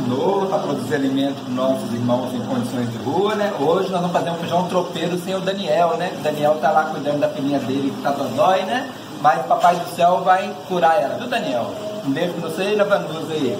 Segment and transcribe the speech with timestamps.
[0.00, 3.52] Novo para produzir alimento para nossos irmãos em condições de rua, né?
[3.58, 6.12] Hoje nós vamos fazer um feijão tropeiro sem o Daniel, né?
[6.18, 8.90] O Daniel está lá cuidando da filhinha dele que está dodói, né?
[9.20, 11.74] Mas o Papai do Céu vai curar ela, viu Daniel?
[12.06, 13.58] Um beijo para você e na Vanusa aí.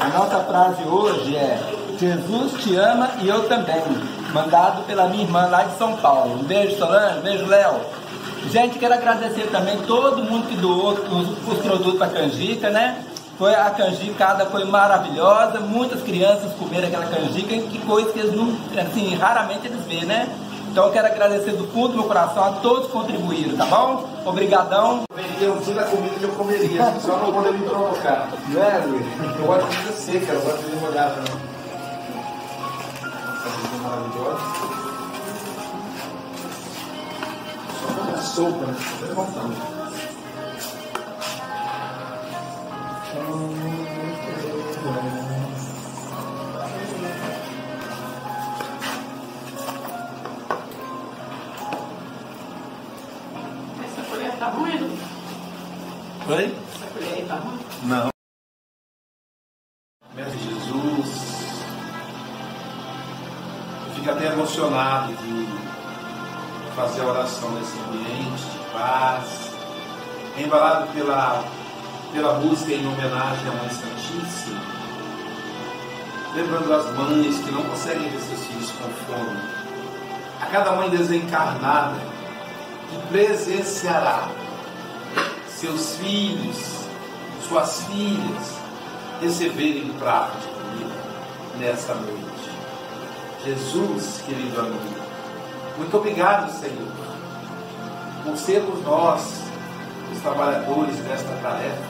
[0.00, 1.60] A nossa frase hoje é
[1.98, 3.82] Jesus te ama e eu também.
[4.32, 6.34] Mandado pela minha irmã lá de São Paulo.
[6.34, 7.18] Um beijo, Solange.
[7.18, 7.80] Um beijo, Léo.
[8.50, 13.04] Gente, quero agradecer também todo mundo que doou os, os produtos para canjica, né?
[13.38, 18.56] Foi a canjicada foi maravilhosa, muitas crianças comeram aquela canjica, que coisa que eles não,
[18.80, 20.28] assim, raramente eles vêem, né?
[20.70, 24.04] Então eu quero agradecer do fundo do meu coração a todos que contribuíram, tá bom?
[24.26, 25.04] Obrigadão.
[25.14, 28.28] Vendeu toda a comida que eu comeria, só não quando me provocar.
[28.48, 29.06] Não é, Luiz?
[29.38, 31.58] Eu gosto de comida seca, eu gosto de demolhada, não
[33.88, 34.42] maravilhosa.
[38.20, 39.87] Sopa, né?
[53.84, 54.98] Essa colher tá ruim?
[56.26, 56.56] Oi?
[56.74, 57.58] Essa colher aí tá ruim?
[57.82, 58.08] Não.
[60.14, 61.08] Mestre Jesus,
[63.94, 65.46] fico até emocionado de
[66.74, 69.52] fazer a oração nesse ambiente de paz,
[70.38, 71.44] embalado pela,
[72.12, 74.60] pela música em homenagem à Mãe Santíssima,
[76.34, 79.38] lembrando as mães que não conseguem ver seus filhos com fome,
[80.40, 81.96] a cada mãe desencarnada
[82.90, 84.28] que presenciará
[85.48, 86.56] seus filhos,
[87.46, 88.58] suas filhas
[89.20, 90.94] receberem um prato de comida
[91.58, 92.28] nessa noite.
[93.44, 95.08] Jesus, querido amigo,
[95.76, 96.92] muito obrigado, Senhor,
[98.24, 99.42] por sermos nós
[100.12, 101.87] os trabalhadores desta tarefa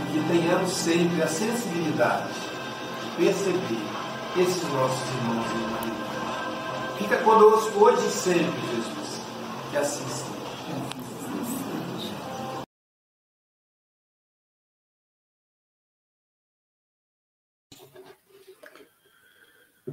[0.00, 4.00] e que tenhamos sempre a sensibilidade de perceber
[4.36, 6.98] esses nossos irmãos e irmãs.
[6.98, 9.20] Fica conosco hoje e sempre, Jesus,
[9.70, 10.30] que assim.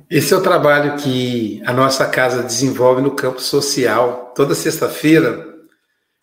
[0.10, 4.32] Esse é o trabalho que a nossa casa desenvolve no campo social.
[4.34, 5.46] Toda sexta-feira,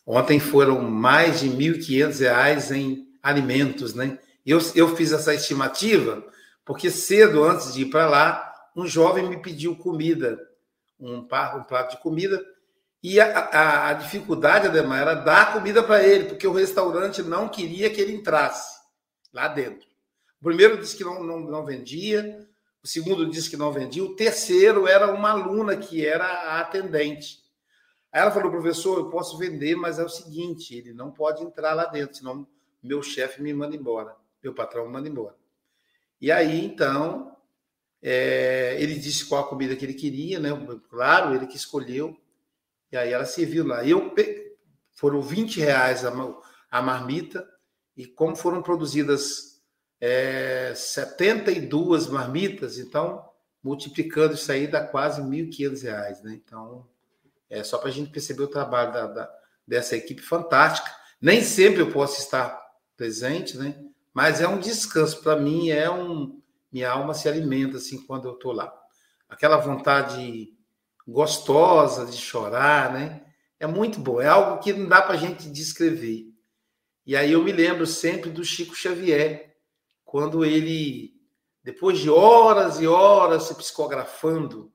[0.06, 4.18] ontem foram mais de R$ 1.500 em alimentos, né?
[4.44, 6.22] Eu, eu fiz essa estimativa
[6.64, 10.38] porque cedo, antes de ir para lá, um jovem me pediu comida,
[10.98, 11.24] um, um
[11.64, 12.44] prato de comida,
[13.02, 17.48] e a, a, a dificuldade, Ademar, era dar comida para ele, porque o restaurante não
[17.48, 18.80] queria que ele entrasse
[19.32, 19.86] lá dentro.
[20.40, 22.48] O primeiro disse que não, não, não vendia,
[22.82, 27.40] o segundo disse que não vendia, o terceiro era uma aluna que era a atendente.
[28.10, 31.74] Aí ela falou, professor, eu posso vender, mas é o seguinte, ele não pode entrar
[31.74, 32.46] lá dentro, senão
[32.84, 35.34] meu chefe me manda embora, meu patrão me manda embora.
[36.20, 37.36] E aí, então,
[38.02, 40.50] é, ele disse qual a comida que ele queria, né?
[40.90, 42.16] Claro, ele que escolheu.
[42.92, 43.84] E aí ela serviu lá.
[43.84, 44.14] Eu
[44.92, 46.12] foram 20 reais a,
[46.70, 47.48] a marmita,
[47.96, 49.62] e como foram produzidas
[50.00, 53.26] é, 72 marmitas, então,
[53.62, 56.34] multiplicando isso aí, dá quase R$ 1.500, né?
[56.34, 56.86] Então,
[57.48, 59.34] é só para a gente perceber o trabalho da, da,
[59.66, 60.90] dessa equipe fantástica.
[61.20, 62.63] Nem sempre eu posso estar
[63.04, 63.84] presente, né?
[64.14, 66.40] Mas é um descanso para mim, é um
[66.72, 68.72] minha alma se alimenta assim quando eu estou lá.
[69.28, 70.52] Aquela vontade
[71.06, 73.24] gostosa de chorar, né?
[73.60, 76.32] É muito bom, é algo que não dá para a gente descrever.
[77.06, 79.56] E aí eu me lembro sempre do Chico Xavier,
[80.04, 81.14] quando ele,
[81.62, 84.72] depois de horas e horas se psicografando,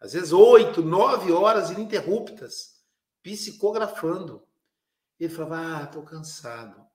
[0.00, 2.82] às vezes oito, nove horas ininterruptas,
[3.22, 4.42] psicografando,
[5.20, 6.87] ele falava: Ah, estou cansado,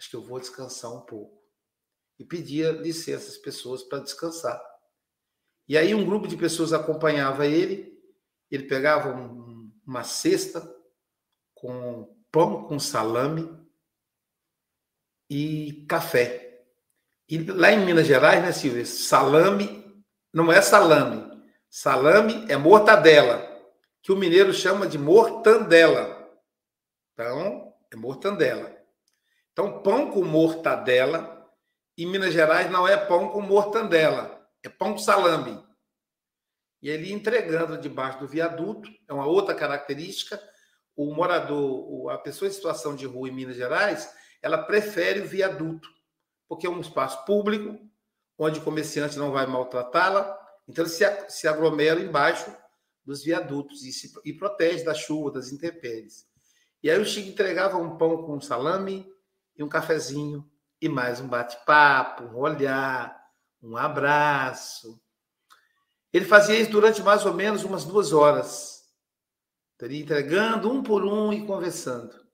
[0.00, 1.38] acho que eu vou descansar um pouco.
[2.18, 4.58] E pedia licença às pessoas para descansar.
[5.68, 8.02] E aí um grupo de pessoas acompanhava ele,
[8.50, 10.66] ele pegava um, uma cesta
[11.54, 13.46] com pão com salame
[15.28, 16.64] e café.
[17.28, 18.86] E lá em Minas Gerais, né, Silvia?
[18.86, 20.02] Salame
[20.32, 21.44] não é salame.
[21.68, 23.48] Salame é mortadela.
[24.02, 26.26] que o mineiro chama de mortandela.
[27.12, 28.79] Então, é mortandela.
[29.52, 31.48] Então, pão com mortadela,
[31.96, 35.62] em Minas Gerais não é pão com mortandela, é pão com salame.
[36.82, 40.40] E ele entregando debaixo do viaduto, é uma outra característica.
[40.96, 44.10] O morador, a pessoa em situação de rua em Minas Gerais,
[44.42, 45.88] ela prefere o viaduto,
[46.48, 47.78] porque é um espaço público,
[48.38, 50.92] onde o comerciante não vai maltratá-la, então ele
[51.28, 52.50] se, aglomera embaixo
[53.04, 56.26] dos viadutos e, se, e protege da chuva, das intempéries.
[56.82, 59.06] E aí o Chico entregava um pão com salame
[59.60, 63.30] e um cafezinho, e mais um bate-papo, um olhar,
[63.62, 64.98] um abraço.
[66.10, 68.90] Ele fazia isso durante mais ou menos umas duas horas.
[69.72, 72.26] Estaria entregando um por um e conversando.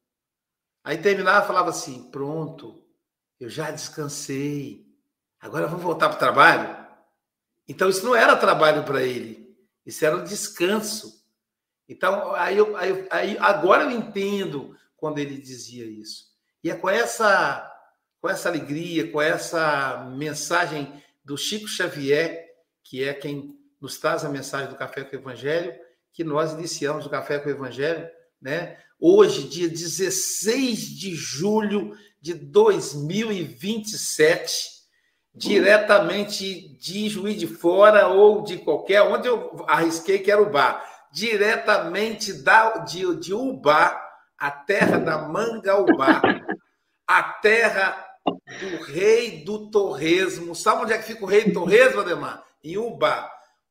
[0.84, 2.87] Aí terminava falava assim: pronto,
[3.40, 4.87] eu já descansei.
[5.40, 6.87] Agora vamos voltar para o trabalho?
[7.67, 11.26] Então isso não era trabalho para ele, isso era um descanso.
[11.88, 16.35] Então, aí, eu, aí, aí, agora eu entendo quando ele dizia isso.
[16.66, 17.72] E é com essa,
[18.20, 20.92] com essa alegria, com essa mensagem
[21.24, 22.44] do Chico Xavier,
[22.82, 25.72] que é quem nos traz a mensagem do Café com o Evangelho,
[26.12, 28.08] que nós iniciamos o Café com o Evangelho,
[28.42, 28.78] né?
[28.98, 34.50] Hoje, dia 16 de julho de 2027,
[35.32, 40.84] diretamente de Juiz de Fora ou de qualquer, onde eu arrisquei que era o bar,
[41.12, 44.02] diretamente da, de, de Ubá,
[44.36, 46.20] a terra da Mangaubá,
[47.06, 50.54] a terra do rei do torresmo.
[50.54, 52.44] Sabe onde é que fica o rei do torresmo, Ademar?
[52.62, 53.30] Em Ubá.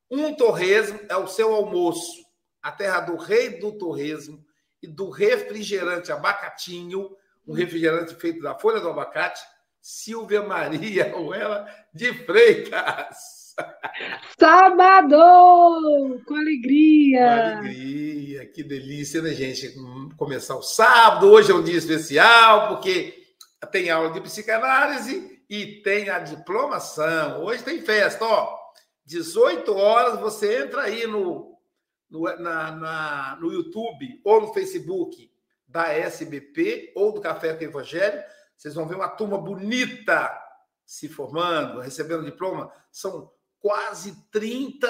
[0.09, 2.23] Um torresmo é o seu almoço.
[2.61, 4.43] A terra do rei do torresmo
[4.81, 7.09] e do refrigerante abacatinho,
[7.47, 9.41] um refrigerante feito da folha do abacate,
[9.81, 11.05] Silvia Maria
[11.35, 13.45] ela de Freitas.
[14.37, 15.15] Sábado!
[16.25, 17.53] Com alegria!
[17.53, 19.73] Com alegria, que delícia, né, gente?
[20.17, 23.24] Começar o sábado, hoje é um dia especial, porque
[23.71, 27.43] tem aula de psicanálise e tem a diplomação.
[27.43, 28.65] Hoje tem festa, ó.
[29.05, 31.59] 18 horas você entra aí no,
[32.09, 35.31] no, na, na, no YouTube ou no Facebook
[35.67, 38.23] da SBP ou do Café com Evangelho.
[38.55, 40.35] Vocês vão ver uma turma bonita
[40.85, 42.71] se formando, recebendo diploma.
[42.91, 44.87] São quase 30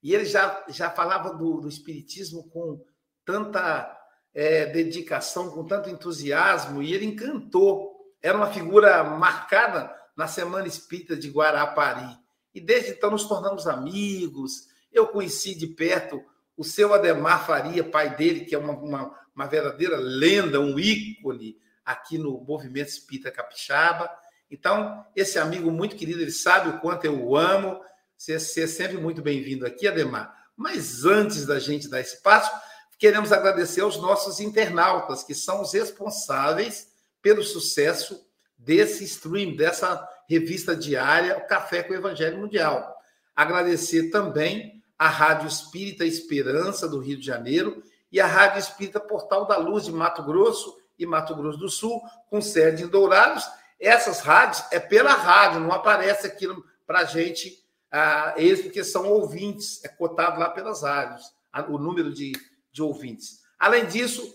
[0.02, 2.80] e ele já, já falava do, do espiritismo com
[3.24, 3.92] tanta
[4.32, 7.96] é, dedicação, com tanto entusiasmo e ele encantou.
[8.22, 12.16] Era uma figura marcada na Semana Espírita de Guarapari.
[12.56, 14.68] E desde então nos tornamos amigos.
[14.90, 16.24] Eu conheci de perto
[16.56, 21.58] o seu Ademar Faria, pai dele, que é uma, uma, uma verdadeira lenda, um ícone
[21.84, 24.10] aqui no movimento espírita capixaba.
[24.50, 27.78] Então, esse amigo muito querido, ele sabe o quanto eu o amo.
[28.16, 28.32] Você,
[28.62, 30.34] é sempre muito bem-vindo aqui, Ademar.
[30.56, 32.50] Mas antes da gente dar espaço,
[32.98, 36.88] queremos agradecer aos nossos internautas, que são os responsáveis
[37.20, 42.96] pelo sucesso desse stream, dessa revista diária, o Café com o Evangelho Mundial.
[43.34, 49.46] Agradecer também a Rádio Espírita Esperança, do Rio de Janeiro, e a Rádio Espírita Portal
[49.46, 53.44] da Luz de Mato Grosso e Mato Grosso do Sul, com sede em Dourados.
[53.78, 56.46] Essas rádios é pela rádio, não aparece aqui
[56.86, 61.32] para a gente ah, eles, porque são ouvintes, é cotado lá pelas rádios,
[61.68, 62.32] o número de,
[62.72, 63.40] de ouvintes.
[63.58, 64.34] Além disso,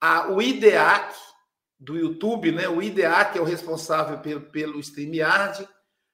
[0.00, 1.14] a, o IDEAC
[1.80, 2.68] do YouTube, né?
[2.68, 5.66] o IDEAC é o responsável pelo, pelo StreamYard,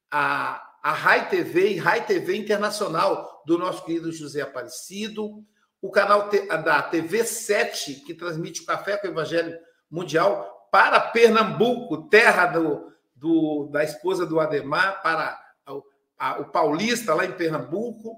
[0.08, 5.44] a, a Rai TV e Rai TV Internacional, do nosso querido José Aparecido,
[5.82, 6.30] o canal
[6.64, 9.58] da TV 7, que transmite o Café com o Evangelho
[9.90, 15.82] Mundial para Pernambuco, terra do, do da esposa do Ademar, para o,
[16.16, 18.16] a, o Paulista, lá em Pernambuco.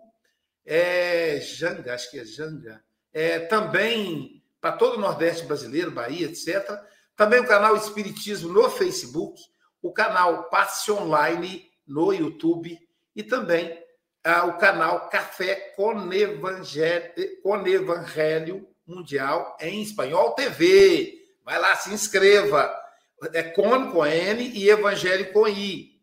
[0.64, 2.82] É, Janga, acho que é Janga.
[3.12, 6.78] É, também para todo o Nordeste brasileiro, Bahia, etc.
[7.18, 9.42] Também o canal Espiritismo no Facebook,
[9.82, 12.78] o canal Passe Online no YouTube
[13.16, 13.76] e também
[14.22, 17.10] ah, o canal Café com Evangelho,
[18.86, 21.12] Mundial em Espanhol TV.
[21.44, 22.72] Vai lá, se inscreva.
[23.32, 26.00] É com com N e Evangelho com I.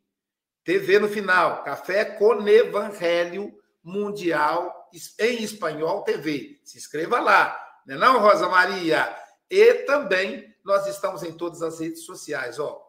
[0.65, 1.63] TV no final.
[1.63, 6.59] Café com Evangelho Mundial em Espanhol TV.
[6.65, 7.57] Se inscreva lá.
[7.87, 9.15] Não é não, Rosa Maria?
[9.49, 12.59] E também nós estamos em todas as redes sociais.
[12.59, 12.81] Ó,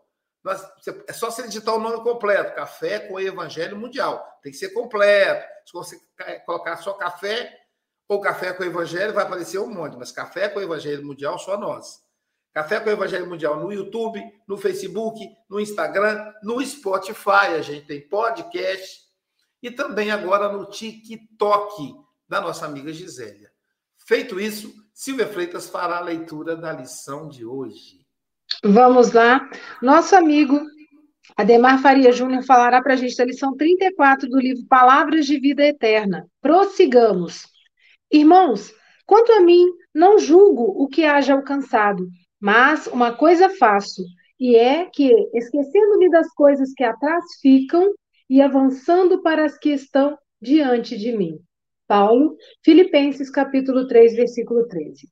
[0.43, 0.65] nós,
[1.07, 4.25] é só você digitar o nome completo, Café com Evangelho Mundial.
[4.43, 5.47] Tem que ser completo.
[5.67, 6.01] Se você
[6.47, 7.53] colocar só café
[8.09, 12.01] ou café com Evangelho, vai aparecer um monte, mas Café com Evangelho Mundial, só nós.
[12.55, 17.53] Café com Evangelho Mundial no YouTube, no Facebook, no Instagram, no Spotify.
[17.57, 19.03] A gente tem podcast
[19.63, 21.95] e também agora no TikTok
[22.27, 23.53] da nossa amiga Gisélia.
[24.07, 28.01] Feito isso, Silvia Freitas fará a leitura da lição de hoje.
[28.65, 29.47] Vamos lá.
[29.83, 30.59] Nosso amigo
[31.37, 35.63] Ademar Faria Júnior falará para a gente da lição 34 do livro Palavras de Vida
[35.63, 36.27] Eterna.
[36.41, 37.43] Prossigamos.
[38.11, 38.73] Irmãos,
[39.05, 42.09] quanto a mim, não julgo o que haja alcançado,
[42.41, 44.03] mas uma coisa faço,
[44.41, 47.93] e é que, esquecendo-me das coisas que atrás ficam
[48.31, 51.39] e avançando para as que estão diante de mim.
[51.87, 55.09] Paulo, Filipenses capítulo 3, versículo 13.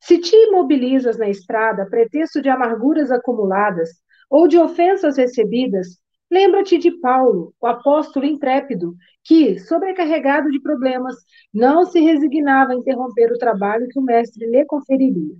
[0.00, 3.90] Se te imobilizas na estrada a pretexto de amarguras acumuladas
[4.30, 5.98] ou de ofensas recebidas,
[6.30, 8.94] lembra-te de Paulo, o apóstolo intrépido,
[9.24, 11.16] que, sobrecarregado de problemas,
[11.52, 15.34] não se resignava a interromper o trabalho que o mestre lhe conferiria,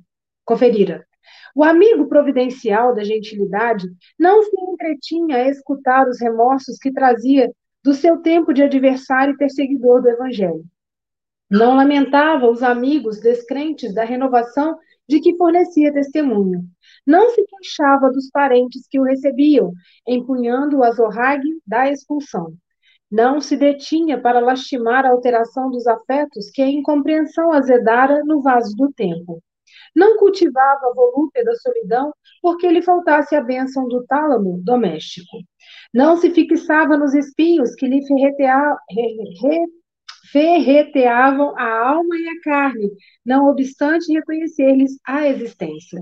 [0.45, 1.07] conferira.
[1.55, 3.87] O amigo providencial da gentilidade
[4.19, 7.51] não se entretinha a escutar os remorsos que trazia
[7.85, 10.65] do seu tempo de adversário e perseguidor do Evangelho.
[11.51, 16.65] Não lamentava os amigos descrentes da renovação de que fornecia testemunho.
[17.07, 19.71] Não se queixava dos parentes que o recebiam,
[20.09, 22.55] empunhando o azorrague da expulsão.
[23.11, 28.75] Não se detinha para lastimar a alteração dos afetos que a incompreensão azedara no vaso
[28.75, 29.43] do tempo.
[29.95, 35.39] Não cultivava a volúpia da solidão porque lhe faltasse a bênção do tálamo doméstico.
[35.93, 38.01] Não se fixava nos espinhos que lhe
[40.33, 42.91] ferreteavam a alma e a carne,
[43.25, 46.01] não obstante reconhecer-lhes a existência.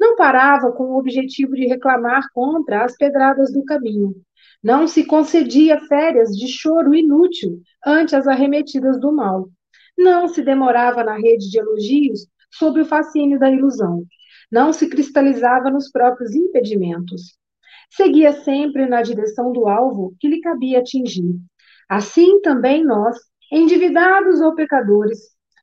[0.00, 4.14] Não parava com o objetivo de reclamar contra as pedradas do caminho.
[4.62, 9.48] Não se concedia férias de choro inútil ante as arremetidas do mal.
[9.96, 14.04] Não se demorava na rede de elogios sob o fascínio da ilusão.
[14.50, 17.36] Não se cristalizava nos próprios impedimentos.
[17.90, 21.36] Seguia sempre na direção do alvo que lhe cabia atingir.
[21.88, 23.16] Assim também nós,
[23.50, 25.18] endividados ou pecadores,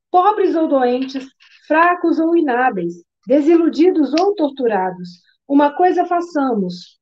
[0.09, 1.25] pobres ou doentes,
[1.67, 2.95] fracos ou inábeis,
[3.27, 5.09] desiludidos ou torturados,
[5.47, 6.99] uma coisa façamos.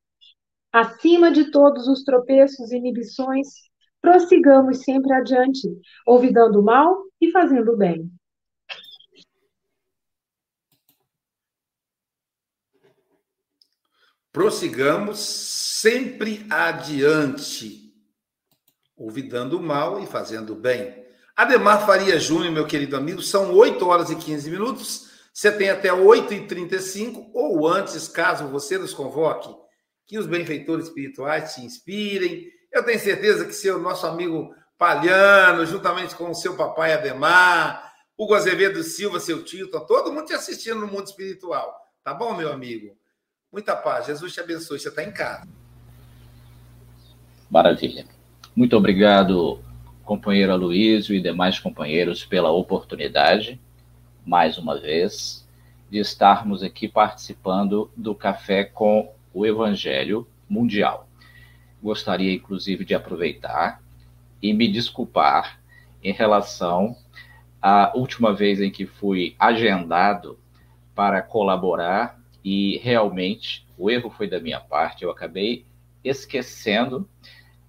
[0.72, 3.48] Acima de todos os tropeços e inibições,
[4.00, 5.68] prossigamos sempre adiante,
[6.06, 8.10] olvidando o mal e fazendo o bem.
[14.34, 17.94] Prossigamos sempre adiante,
[18.96, 21.06] olvidando o mal e fazendo o bem.
[21.36, 25.08] Ademar Faria Júnior, meu querido amigo, são 8 horas e 15 minutos.
[25.32, 29.54] Você tem até 8h35 ou antes, caso você nos convoque,
[30.04, 32.50] que os benfeitores espirituais te inspirem.
[32.72, 38.34] Eu tenho certeza que seu nosso amigo Palhano, juntamente com o seu papai Ademar, o
[38.34, 41.72] Azevedo Silva, seu tio, tá todo mundo te assistindo no mundo espiritual.
[42.02, 42.98] Tá bom, meu amigo?
[43.54, 44.06] Muita paz.
[44.06, 44.80] Jesus te abençoe.
[44.80, 45.46] Você está em casa.
[47.48, 48.04] Maravilha.
[48.52, 49.62] Muito obrigado,
[50.04, 53.60] companheiro Aloysio e demais companheiros, pela oportunidade,
[54.26, 55.46] mais uma vez,
[55.88, 61.08] de estarmos aqui participando do Café com o Evangelho Mundial.
[61.80, 63.80] Gostaria, inclusive, de aproveitar
[64.42, 65.60] e me desculpar
[66.02, 66.96] em relação
[67.62, 70.40] à última vez em que fui agendado
[70.92, 75.64] para colaborar e realmente o erro foi da minha parte, eu acabei
[76.04, 77.08] esquecendo.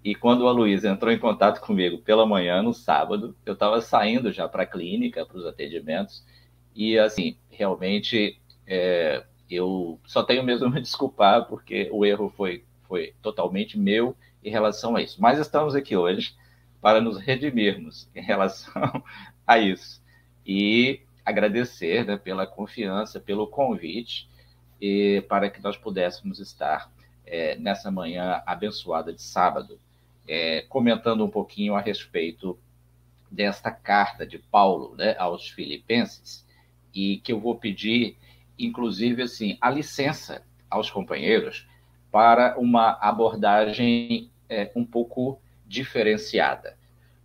[0.04, 4.32] E quando a Luísa entrou em contato comigo pela manhã, no sábado, eu estava saindo
[4.32, 6.24] já para a clínica, para os atendimentos,
[6.76, 13.14] e assim, realmente é, eu só tenho mesmo me desculpar, porque o erro foi, foi
[13.22, 15.22] totalmente meu em relação a isso.
[15.22, 16.36] Mas estamos aqui hoje
[16.82, 19.02] para nos redimirmos em relação
[19.48, 20.04] a isso.
[20.46, 24.30] E agradecer né, pela confiança, pelo convite
[24.82, 26.92] e para que nós pudéssemos estar
[27.26, 29.80] é, nessa manhã abençoada de sábado,
[30.28, 32.58] é, comentando um pouquinho a respeito
[33.32, 36.46] desta carta de Paulo né, aos Filipenses,
[36.94, 38.18] e que eu vou pedir,
[38.58, 41.68] inclusive, assim, a licença aos companheiros
[42.12, 46.78] para uma abordagem é, um pouco diferenciada.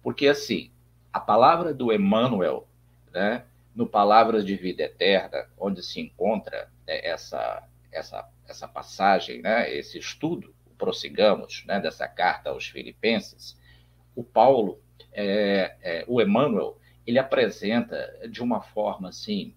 [0.02, 0.70] Porque, assim,
[1.12, 2.66] a palavra do Emmanuel,
[3.12, 9.98] né, no Palavras de Vida Eterna, onde se encontra essa, essa, essa passagem, né, esse
[9.98, 13.58] estudo, prossigamos, né, dessa carta aos Filipenses,
[14.14, 14.82] o Paulo,
[15.12, 19.54] é, é, o Emmanuel, ele apresenta de uma forma assim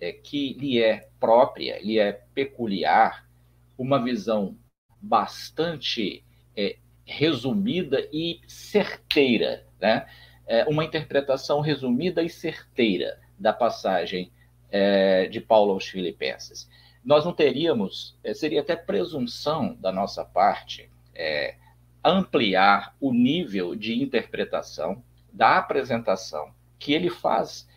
[0.00, 3.28] é, que lhe é própria, lhe é peculiar,
[3.76, 4.56] uma visão
[5.00, 6.24] bastante
[6.56, 10.06] é, resumida e certeira, né?
[10.46, 14.32] É uma interpretação resumida e certeira da passagem
[14.70, 16.68] é, de Paulo aos Filipenses.
[17.04, 21.56] Nós não teríamos, é, seria até presunção da nossa parte, é,
[22.04, 27.68] ampliar o nível de interpretação da apresentação que ele faz,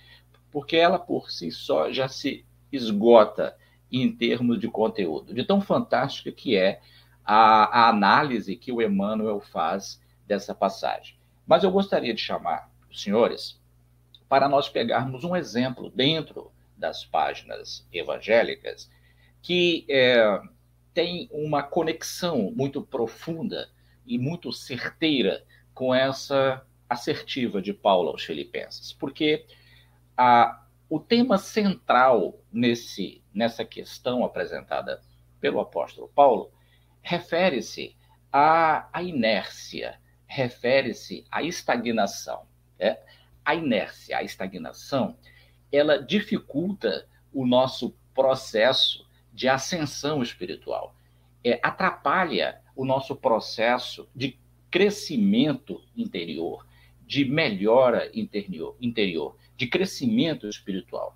[0.52, 3.56] porque ela por si só já se esgota
[3.92, 6.82] em termos de conteúdo, de tão fantástica que é
[7.24, 11.16] a, a análise que o Emmanuel faz dessa passagem.
[11.46, 13.62] Mas eu gostaria de chamar os senhores
[14.28, 16.52] para nós pegarmos um exemplo dentro
[16.84, 18.92] das páginas evangélicas
[19.42, 20.42] que é,
[20.94, 23.70] tem uma conexão muito profunda
[24.06, 29.46] e muito certeira com essa assertiva de Paulo aos Filipenses, porque
[30.18, 35.02] a, o tema central nesse, nessa questão apresentada
[35.40, 36.52] pelo apóstolo Paulo
[37.02, 37.96] refere-se
[38.30, 42.46] à, à inércia, refere-se à estagnação.
[42.78, 43.00] Né?
[43.46, 45.18] A inércia, a estagnação,
[45.74, 50.96] ela dificulta o nosso processo de ascensão espiritual,
[51.44, 54.38] é, atrapalha o nosso processo de
[54.70, 56.66] crescimento interior,
[57.06, 61.16] de melhora interior, interior de crescimento espiritual.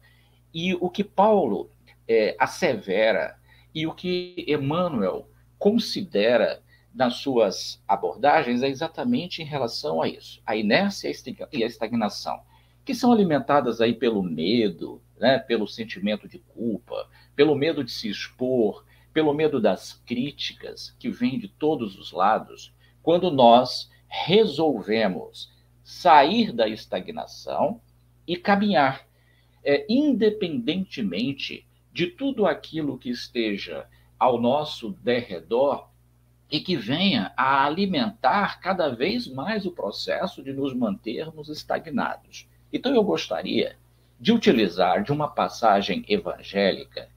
[0.53, 1.69] E o que Paulo
[2.07, 3.39] é, assevera
[3.73, 10.55] e o que Emmanuel considera nas suas abordagens é exatamente em relação a isso, a
[10.55, 11.11] inércia
[11.51, 12.39] e a estagnação,
[12.87, 18.07] que são alimentadas aí pelo medo, né, pelo sentimento de culpa, pelo medo de se
[18.07, 22.73] expor, pelo medo das críticas que vêm de todos os lados,
[23.03, 25.51] quando nós resolvemos
[25.83, 27.81] sair da estagnação
[28.25, 29.05] e caminhar,
[29.65, 33.85] é, independentemente de tudo aquilo que esteja
[34.17, 35.89] ao nosso derredor
[36.49, 42.47] e que venha a alimentar cada vez mais o processo de nos mantermos estagnados.
[42.71, 43.75] Então, eu gostaria
[44.19, 47.09] de utilizar de uma passagem evangélica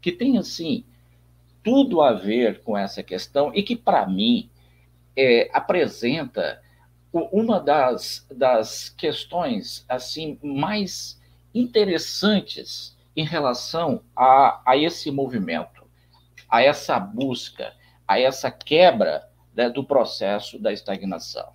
[0.00, 0.84] que tem, assim,
[1.62, 4.48] tudo a ver com essa questão e que, para mim,
[5.16, 6.62] é, apresenta
[7.12, 11.18] uma das, das questões assim mais
[11.54, 15.76] interessantes em relação a, a esse movimento
[16.48, 17.74] a essa busca,
[18.06, 21.52] a essa quebra né, do processo da estagnação.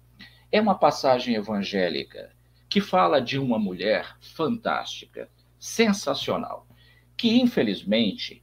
[0.51, 2.31] É uma passagem evangélica
[2.71, 5.29] que fala de uma mulher fantástica,
[5.59, 6.65] sensacional,
[7.17, 8.41] que infelizmente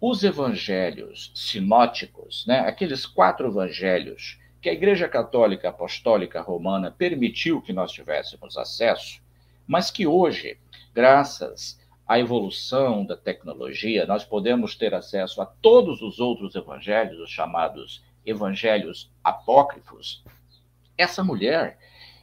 [0.00, 7.74] os evangelhos sinóticos, né, aqueles quatro evangelhos que a Igreja Católica Apostólica Romana permitiu que
[7.74, 9.20] nós tivéssemos acesso,
[9.66, 10.58] mas que hoje,
[10.94, 17.30] graças a evolução da tecnologia, nós podemos ter acesso a todos os outros evangelhos, os
[17.30, 20.24] chamados evangelhos apócrifos.
[20.96, 21.78] Essa mulher,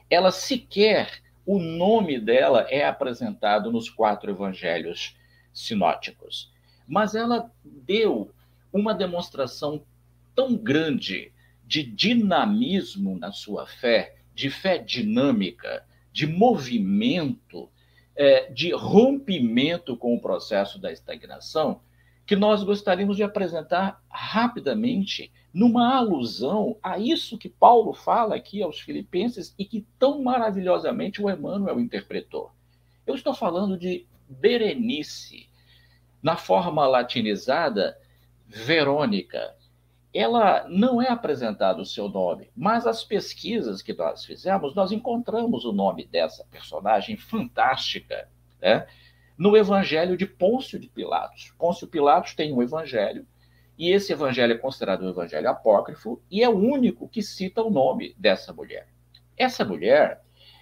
[0.10, 5.16] ela sequer, o nome dela é apresentado nos quatro evangelhos
[5.54, 6.52] sinóticos.
[6.88, 8.32] Mas ela deu
[8.72, 9.86] uma demonstração
[10.36, 11.32] tão grande
[11.66, 17.70] de dinamismo na sua fé, de fé dinâmica, de movimento,
[18.16, 21.82] é, de rompimento com o processo da estagnação,
[22.26, 28.80] que nós gostaríamos de apresentar rapidamente numa alusão a isso que Paulo fala aqui aos
[28.80, 32.52] Filipenses e que tão maravilhosamente o Emmanuel interpretou.
[33.06, 35.48] Eu estou falando de Berenice,
[36.22, 37.98] na forma latinizada,
[38.48, 39.56] Verônica,
[40.13, 45.66] ela não é apresentado o seu nome, mas as pesquisas que nós fizemos, nós encontramos
[45.66, 48.30] o nome dessa personagem fantástica,
[48.62, 48.88] né?
[49.36, 51.52] No Evangelho de Pôncio de Pilatos.
[51.58, 53.26] Pôncio Pilatos tem um evangelho,
[53.78, 57.70] e esse evangelho é considerado um evangelho apócrifo, e é o único que cita o
[57.70, 58.88] nome dessa mulher.
[59.38, 60.22] Essa mulher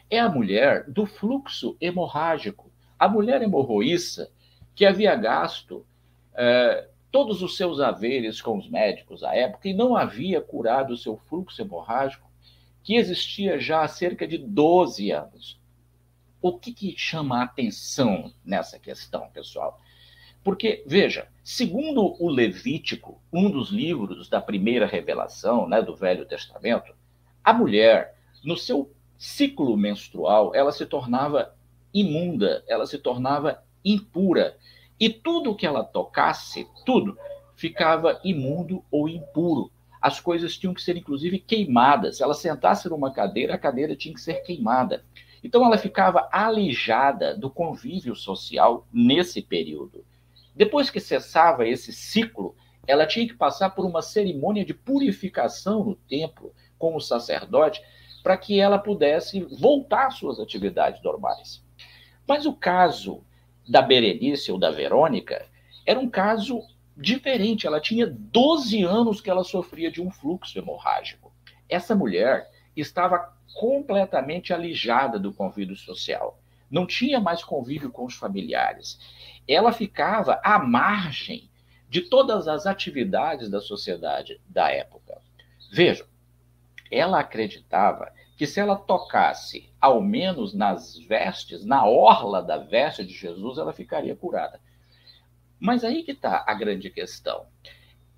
[0.10, 4.32] é a mulher do fluxo hemorrágico, a mulher hemorroíça
[4.76, 5.86] que havia gasto
[6.34, 10.98] é, todos os seus haveres com os médicos à época e não havia curado o
[10.98, 12.30] seu fluxo hemorrágico,
[12.84, 15.60] que existia já há cerca de 12 anos.
[16.42, 19.80] O que, que chama a atenção nessa questão, pessoal?
[20.44, 26.94] Porque, veja, segundo o Levítico, um dos livros da primeira revelação né, do Velho Testamento,
[27.44, 31.54] a mulher, no seu ciclo menstrual, ela se tornava
[31.94, 34.58] imunda, ela se tornava impura.
[35.00, 37.18] E tudo que ela tocasse, tudo,
[37.56, 39.72] ficava imundo ou impuro.
[40.02, 42.18] As coisas tinham que ser, inclusive, queimadas.
[42.18, 45.04] Se ela sentasse numa cadeira, a cadeira tinha que ser queimada.
[45.44, 50.04] Então, ela ficava alijada do convívio social nesse período.
[50.56, 55.96] Depois que cessava esse ciclo, ela tinha que passar por uma cerimônia de purificação no
[55.96, 57.82] templo com o sacerdote
[58.24, 61.64] para que ela pudesse voltar às suas atividades normais.
[62.28, 63.24] Mas o caso
[63.68, 65.46] da Berenice ou da Verônica
[65.86, 66.62] era um caso
[66.96, 67.66] diferente.
[67.66, 71.34] Ela tinha 12 anos que ela sofria de um fluxo hemorrágico.
[71.70, 76.41] Essa mulher estava completamente alijada do convívio social.
[76.72, 78.98] Não tinha mais convívio com os familiares.
[79.48, 81.52] Ela ficava à margem
[81.90, 85.22] de todas as atividades da sociedade da época.
[85.70, 86.08] Vejam,
[86.90, 93.14] ela acreditava que se ela tocasse, ao menos nas vestes, na orla da veste de
[93.14, 94.60] Jesus, ela ficaria curada.
[95.60, 97.46] Mas aí que está a grande questão.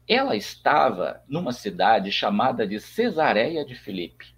[0.07, 4.33] Ela estava numa cidade chamada de Cesareia de Filipe.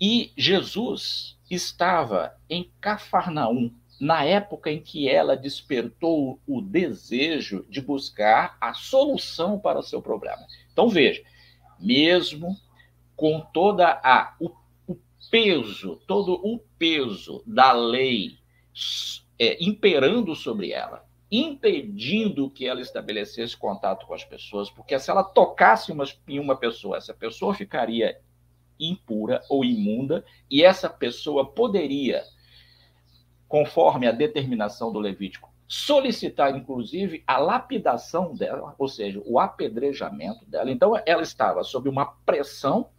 [0.00, 8.56] E Jesus estava em Cafarnaum, na época em que ela despertou o desejo de buscar
[8.60, 10.44] a solução para o seu problema.
[10.72, 11.22] Então veja,
[11.78, 12.56] mesmo
[13.14, 14.50] com toda a o,
[14.88, 14.96] o
[15.30, 18.38] peso, todo o peso da lei
[19.38, 25.22] é, imperando sobre ela, impedindo que ela estabelecesse contato com as pessoas, porque se ela
[25.22, 28.18] tocasse uma, em uma pessoa, essa pessoa ficaria
[28.88, 32.22] impura ou imunda, e essa pessoa poderia,
[33.48, 40.70] conforme a determinação do Levítico, solicitar, inclusive, a lapidação dela, ou seja, o apedrejamento dela.
[40.70, 42.90] Então, ela estava sob uma pressão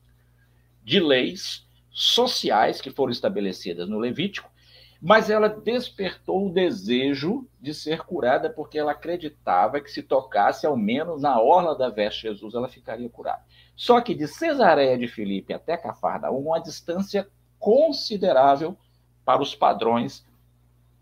[0.83, 4.52] de leis sociais que foram estabelecidas no Levítico,
[5.03, 10.77] mas ela despertou o desejo de ser curada porque ela acreditava que se tocasse ao
[10.77, 13.43] menos na orla da veste de Jesus ela ficaria curada.
[13.75, 17.27] Só que de Cesareia de Filipe até Cafarnaum, uma distância
[17.59, 18.77] considerável
[19.25, 20.25] para os padrões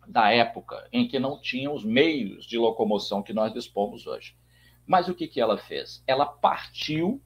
[0.08, 4.36] da época, em que não tinham os meios de locomoção que nós dispomos hoje.
[4.84, 6.04] Mas o que, que ela fez?
[6.08, 7.22] Ela partiu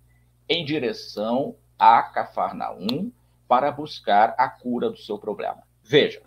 [0.49, 3.13] em direção a Cafarnaum
[3.47, 5.63] para buscar a cura do seu problema.
[5.81, 6.21] Veja,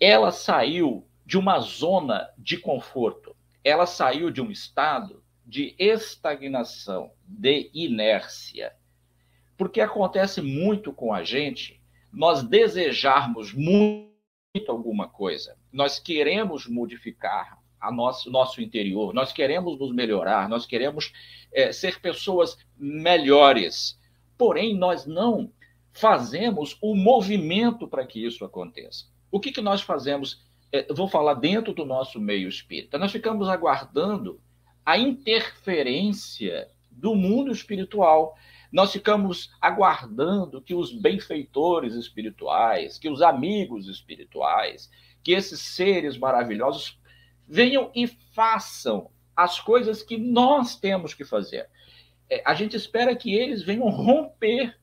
[0.00, 7.70] ela saiu de uma zona de conforto, ela saiu de um estado de estagnação, de
[7.72, 8.72] inércia.
[9.56, 11.78] Porque acontece muito com a gente
[12.12, 14.08] nós desejarmos muito
[14.68, 21.12] alguma coisa, nós queremos modificar a nosso, nosso interior, nós queremos nos melhorar, nós queremos
[21.52, 23.98] é, ser pessoas melhores,
[24.36, 25.52] porém nós não
[25.92, 29.06] fazemos o movimento para que isso aconteça.
[29.30, 30.44] O que, que nós fazemos?
[30.72, 32.98] É, vou falar dentro do nosso meio espírita.
[32.98, 34.40] Nós ficamos aguardando
[34.84, 38.36] a interferência do mundo espiritual.
[38.70, 44.90] Nós ficamos aguardando que os benfeitores espirituais, que os amigos espirituais,
[45.22, 46.98] que esses seres maravilhosos
[47.46, 51.68] venham e façam as coisas que nós temos que fazer.
[52.28, 54.76] É, a gente espera que eles venham romper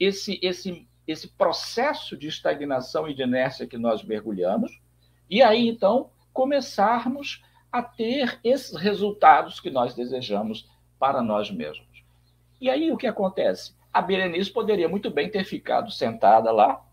[0.00, 4.78] esse, esse esse processo de estagnação e de inércia que nós mergulhamos,
[5.28, 7.42] e aí então começarmos
[7.72, 10.68] a ter esses resultados que nós desejamos
[10.98, 12.04] para nós mesmos.
[12.60, 13.74] E aí o que acontece?
[13.92, 16.84] A Berenice poderia muito bem ter ficado sentada lá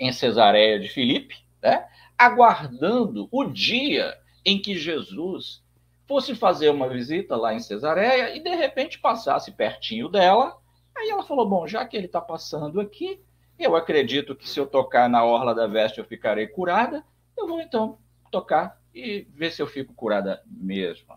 [0.00, 1.86] em Cesareia de Filipe, né,
[2.16, 5.62] aguardando o dia em que Jesus
[6.08, 10.58] fosse fazer uma visita lá em Cesareia e de repente passasse pertinho dela.
[10.96, 13.20] Aí ela falou: Bom, já que ele está passando aqui,
[13.58, 17.04] eu acredito que se eu tocar na orla da veste eu ficarei curada.
[17.36, 17.98] Eu vou então
[18.30, 21.14] tocar e ver se eu fico curada mesmo.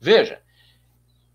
[0.00, 0.42] Veja,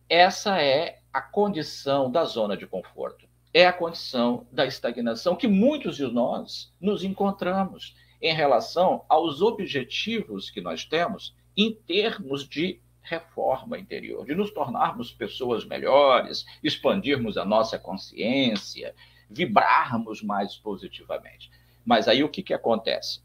[0.09, 3.27] essa é a condição da zona de conforto.
[3.53, 10.49] É a condição da estagnação que muitos de nós nos encontramos em relação aos objetivos
[10.49, 17.43] que nós temos em termos de reforma interior, de nos tornarmos pessoas melhores, expandirmos a
[17.43, 18.95] nossa consciência,
[19.29, 21.51] vibrarmos mais positivamente.
[21.85, 23.21] Mas aí o que, que acontece?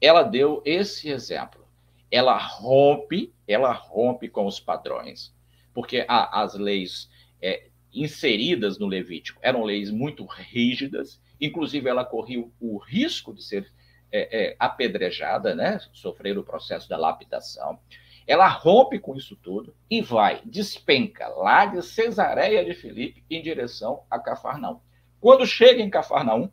[0.00, 1.66] Ela deu esse exemplo.
[2.10, 5.34] Ela rompe, ela rompe com os padrões,
[5.72, 7.08] porque a, as leis
[7.40, 13.72] é, inseridas no Levítico eram leis muito rígidas, inclusive ela corria o risco de ser
[14.12, 15.78] é, é, apedrejada, né?
[15.92, 17.78] sofrer o processo da lapidação.
[18.26, 24.02] Ela rompe com isso tudo e vai, despenca lá de Cesareia de Filipe em direção
[24.10, 24.80] a Cafarnaum.
[25.20, 26.50] Quando chega em Cafarnaum,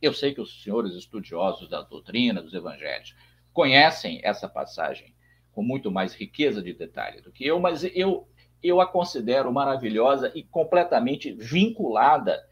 [0.00, 3.14] eu sei que os senhores estudiosos da doutrina, dos evangelhos,
[3.52, 5.14] conhecem essa passagem
[5.52, 8.26] com muito mais riqueza de detalhe do que eu, mas eu,
[8.62, 12.42] eu a considero maravilhosa e completamente vinculada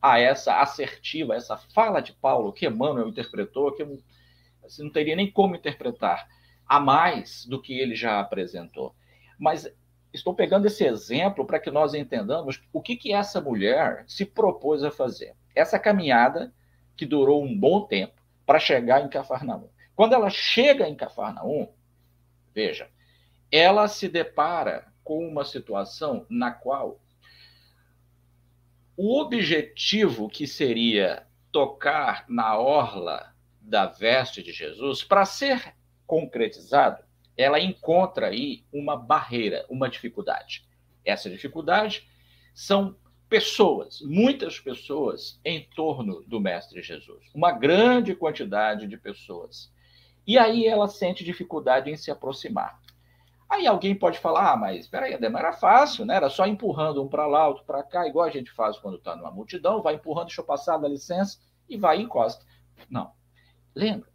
[0.00, 3.98] a essa assertiva, essa fala de Paulo que Emmanuel interpretou, que eu
[4.64, 6.26] assim, não teria nem como interpretar
[6.66, 8.94] a mais do que ele já apresentou.
[9.38, 9.70] Mas
[10.16, 14.82] estou pegando esse exemplo para que nós entendamos o que, que essa mulher se propôs
[14.82, 15.34] a fazer.
[15.54, 16.52] Essa caminhada
[16.96, 19.68] que durou um bom tempo para chegar em Cafarnaum.
[19.94, 21.68] Quando ela chega em Cafarnaum,
[22.54, 22.88] veja,
[23.50, 27.00] ela se depara com uma situação na qual
[28.96, 35.74] o objetivo que seria tocar na orla da veste de Jesus, para ser
[36.06, 37.04] concretizado,
[37.36, 40.66] ela encontra aí uma barreira, uma dificuldade.
[41.04, 42.08] Essa dificuldade
[42.54, 42.96] são
[43.28, 49.72] pessoas, muitas pessoas em torno do Mestre Jesus, uma grande quantidade de pessoas.
[50.26, 52.80] E aí ela sente dificuldade em se aproximar.
[53.48, 56.16] Aí alguém pode falar, ah, mas espera aí, era fácil, né?
[56.16, 59.14] Era só empurrando um para lá, outro para cá, igual a gente faz quando está
[59.14, 62.44] numa multidão, vai empurrando, deixa eu passar, dá licença, e vai e encosta.
[62.90, 63.12] Não.
[63.74, 64.08] Lembra?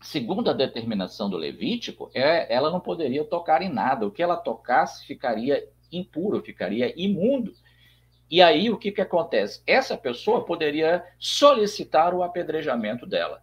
[0.00, 4.06] Segundo a determinação do Levítico, é, ela não poderia tocar em nada.
[4.06, 7.52] O que ela tocasse ficaria impuro, ficaria imundo.
[8.30, 9.62] E aí o que, que acontece?
[9.66, 13.42] Essa pessoa poderia solicitar o apedrejamento dela.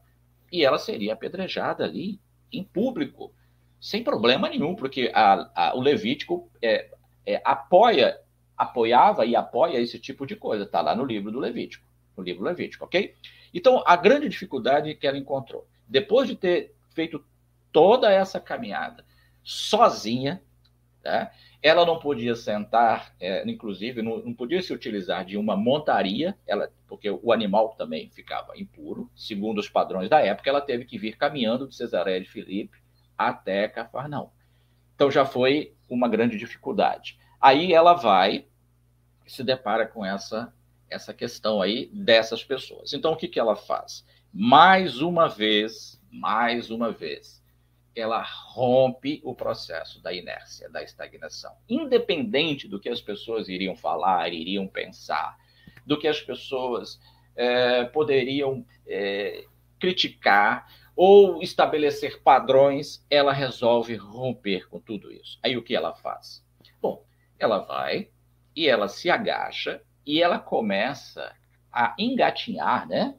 [0.52, 2.20] E ela seria apedrejada ali,
[2.52, 3.34] em público,
[3.80, 6.89] sem problema nenhum, porque a, a, o Levítico é,
[7.26, 8.17] é, apoia,
[8.56, 10.63] apoiava e apoia esse tipo de coisa.
[10.63, 13.13] Está lá no livro do Levítico, no livro Levítico, ok?
[13.54, 17.23] Então, a grande dificuldade que ela encontrou, depois de ter feito
[17.71, 19.06] toda essa caminhada
[19.43, 20.41] sozinha,
[21.02, 21.32] tá?
[21.62, 26.71] ela não podia sentar, é, inclusive, não, não, podia se utilizar de uma montaria, ela,
[26.88, 31.17] porque o animal também ficava impuro, segundo os padrões da época, ela teve que vir
[31.17, 32.78] caminhando de Cesareia de Filipe
[33.17, 34.30] até Cafarnaum.
[34.95, 37.19] Então já foi uma grande dificuldade.
[37.39, 38.47] Aí ela vai
[39.26, 40.54] se depara com essa
[40.89, 42.93] essa questão aí dessas pessoas.
[42.93, 44.06] Então o que que ela faz?
[44.33, 47.43] Mais uma vez, mais uma vez,
[47.95, 51.51] ela rompe o processo da inércia, da estagnação.
[51.67, 55.37] Independente do que as pessoas iriam falar, iriam pensar,
[55.85, 56.99] do que as pessoas
[57.35, 59.45] é, poderiam é,
[59.79, 65.37] criticar, ou estabelecer padrões, ela resolve romper com tudo isso.
[65.43, 66.43] Aí o que ela faz?
[66.81, 67.05] Bom,
[67.37, 68.09] ela vai
[68.55, 71.35] e ela se agacha e ela começa
[71.71, 73.15] a engatinhar, né?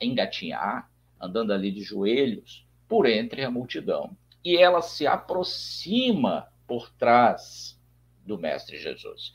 [0.00, 4.16] Engatinhar, andando ali de joelhos por entre a multidão.
[4.44, 7.80] E ela se aproxima por trás
[8.24, 9.32] do Mestre Jesus.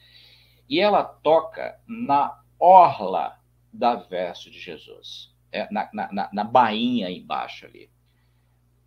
[0.68, 3.40] E ela toca na orla
[3.72, 7.90] da veste de Jesus é, na, na, na bainha embaixo ali.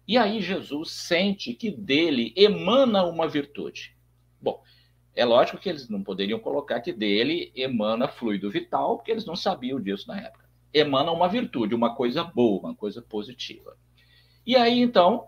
[0.06, 3.96] E aí Jesus sente que dele emana uma virtude.
[4.40, 4.62] Bom,
[5.14, 9.36] é lógico que eles não poderiam colocar que dele emana fluido vital, porque eles não
[9.36, 10.41] sabiam disso na época.
[10.72, 13.76] Emana uma virtude, uma coisa boa, uma coisa positiva.
[14.46, 15.26] E aí, então,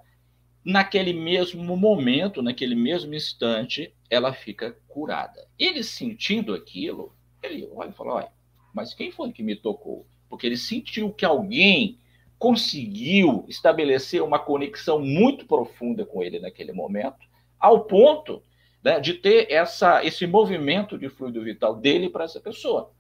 [0.65, 5.47] naquele mesmo momento, naquele mesmo instante, ela fica curada.
[5.59, 8.33] Ele sentindo aquilo, ele olha e fala: olha,
[8.73, 10.07] mas quem foi que me tocou?
[10.35, 11.97] porque ele sentiu que alguém
[12.41, 17.25] conseguiu estabelecer uma conexão muito profunda com ele naquele momento,
[17.57, 18.43] ao ponto
[18.83, 22.91] né, de ter essa, esse movimento de fluido vital dele para essa pessoa.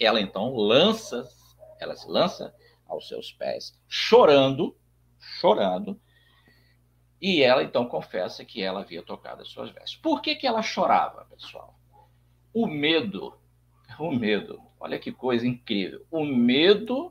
[0.00, 1.28] Ela então lança,
[1.80, 2.54] ela se lança
[2.86, 4.76] aos seus pés, chorando,
[5.18, 6.00] chorando,
[7.20, 9.96] e ela então confessa que ela havia tocado as suas vestes.
[9.96, 11.78] Por que, que ela chorava, pessoal?
[12.52, 13.38] O medo,
[13.98, 16.04] o medo Olha que coisa incrível.
[16.10, 17.10] O medo,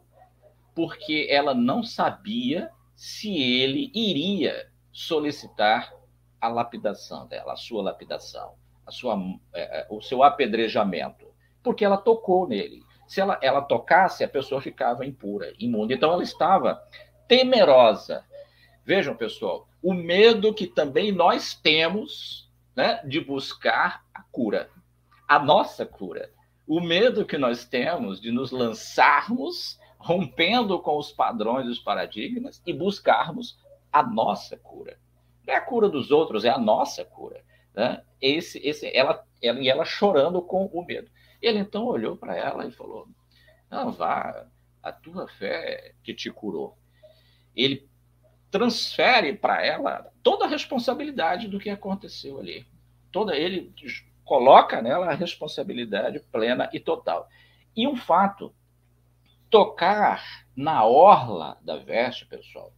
[0.75, 5.91] porque ela não sabia se ele iria solicitar
[6.39, 8.53] a lapidação dela, a sua lapidação,
[8.85, 9.17] a sua,
[9.55, 11.25] é, é, o seu apedrejamento,
[11.63, 12.83] porque ela tocou nele.
[13.13, 15.93] Se ela, ela tocasse, a pessoa ficava impura, imunda.
[15.93, 16.81] Então ela estava
[17.27, 18.23] temerosa.
[18.85, 24.69] Vejam, pessoal, o medo que também nós temos né, de buscar a cura,
[25.27, 26.29] a nossa cura
[26.67, 32.61] o medo que nós temos de nos lançarmos rompendo com os padrões e os paradigmas
[32.65, 33.57] e buscarmos
[33.91, 34.97] a nossa cura.
[35.45, 37.41] Não é a cura dos outros, é a nossa cura.
[37.73, 38.01] Né?
[38.21, 41.09] Esse, esse, ela, ela, e ela chorando com o medo.
[41.43, 43.07] Ele então olhou para ela e falou:
[43.69, 44.47] Não, vá,
[44.81, 46.77] a tua fé que te curou.
[47.53, 47.87] Ele
[48.49, 52.65] transfere para ela toda a responsabilidade do que aconteceu ali.
[53.11, 53.73] Toda ele
[54.23, 57.27] coloca nela a responsabilidade plena e total.
[57.75, 58.55] E um fato,
[59.49, 62.71] tocar na orla da veste, pessoal,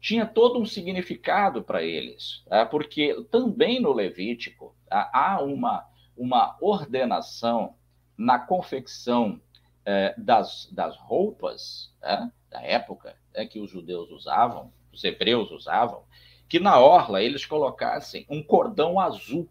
[0.00, 2.64] tinha todo um significado para eles, tá?
[2.64, 5.84] porque também no Levítico há uma,
[6.18, 7.74] uma ordenação
[8.16, 9.40] na confecção
[9.84, 12.30] é, das, das roupas tá?
[12.50, 16.02] da época né, que os judeus usavam, os hebreus usavam,
[16.48, 19.48] que na orla eles colocassem um cordão azul.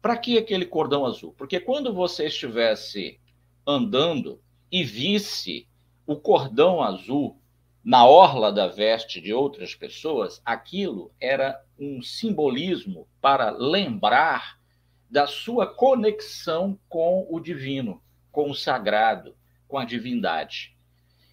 [0.00, 1.34] Para que aquele cordão azul?
[1.36, 3.18] Porque quando você estivesse
[3.66, 5.66] andando e visse
[6.06, 7.38] o cordão azul
[7.82, 14.58] na orla da veste de outras pessoas, aquilo era um simbolismo para lembrar
[15.14, 19.36] da sua conexão com o divino, com o sagrado,
[19.68, 20.76] com a divindade.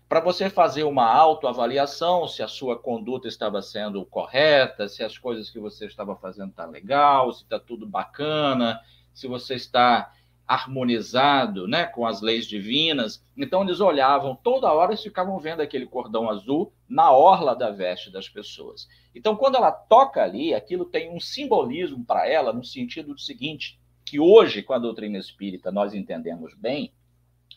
[0.08, 5.50] Para você fazer uma autoavaliação se a sua conduta estava sendo correta, se as coisas
[5.50, 8.80] que você estava fazendo estão tá legal, se está tudo bacana,
[9.16, 10.14] se você está
[10.52, 13.26] harmonizado né, com as leis divinas.
[13.38, 18.12] Então eles olhavam toda hora e ficavam vendo aquele cordão azul na orla da veste
[18.12, 18.86] das pessoas.
[19.16, 23.80] Então, quando ela toca ali, aquilo tem um simbolismo para ela no sentido do seguinte:
[24.06, 26.92] que hoje, com a doutrina espírita, nós entendemos bem,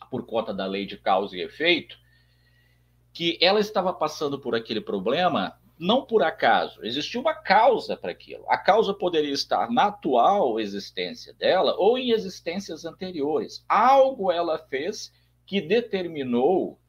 [0.09, 1.97] por conta da lei de causa e efeito,
[3.11, 8.45] que ela estava passando por aquele problema não por acaso, existia uma causa para aquilo.
[8.49, 13.65] A causa poderia estar na atual existência dela ou em existências anteriores.
[13.67, 15.11] Algo ela fez
[15.45, 16.79] que determinou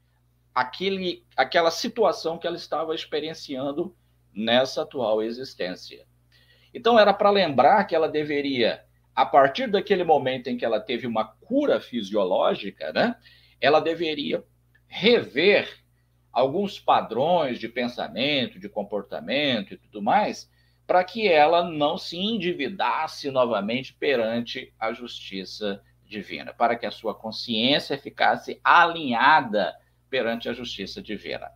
[0.54, 3.94] aquele, aquela situação que ela estava experienciando
[4.32, 6.06] nessa atual existência.
[6.72, 11.06] Então era para lembrar que ela deveria, a partir daquele momento em que ela teve
[11.06, 13.16] uma cura fisiológica, né,
[13.60, 14.44] ela deveria
[14.86, 15.84] rever
[16.36, 20.50] alguns padrões de pensamento, de comportamento e tudo mais,
[20.86, 27.14] para que ela não se endividasse novamente perante a justiça divina, para que a sua
[27.14, 29.74] consciência ficasse alinhada
[30.10, 31.50] perante a justiça divina.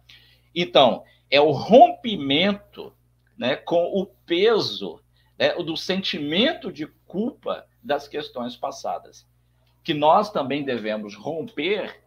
[0.54, 2.96] Então, é o rompimento
[3.36, 4.98] né, com o peso
[5.38, 9.28] né, do sentimento de culpa das questões passadas,
[9.84, 12.00] que nós também devemos romper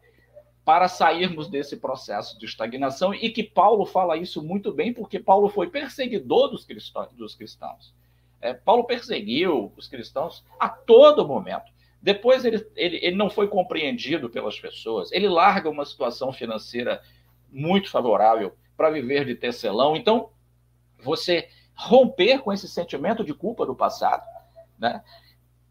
[0.65, 5.49] para sairmos desse processo de estagnação e que Paulo fala isso muito bem, porque Paulo
[5.49, 7.93] foi perseguidor dos cristãos.
[8.39, 11.71] É, Paulo perseguiu os cristãos a todo momento.
[12.02, 17.02] Depois ele, ele, ele não foi compreendido pelas pessoas, ele larga uma situação financeira
[17.49, 19.95] muito favorável para viver de tecelão.
[19.95, 20.30] Então,
[20.99, 24.23] você romper com esse sentimento de culpa do passado,
[24.78, 25.04] né?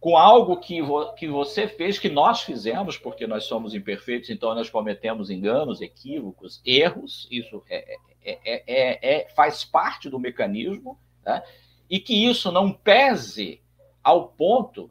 [0.03, 4.53] Com algo que, vo, que você fez, que nós fizemos, porque nós somos imperfeitos, então
[4.53, 11.40] nós cometemos enganos, equívocos, erros, isso é, é, é, é faz parte do mecanismo, né?
[11.88, 13.63] e que isso não pese
[14.03, 14.90] ao ponto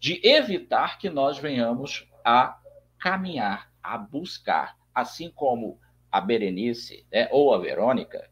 [0.00, 2.58] de evitar que nós venhamos a
[2.98, 5.78] caminhar, a buscar, assim como
[6.10, 8.26] a Berenice né, ou a Verônica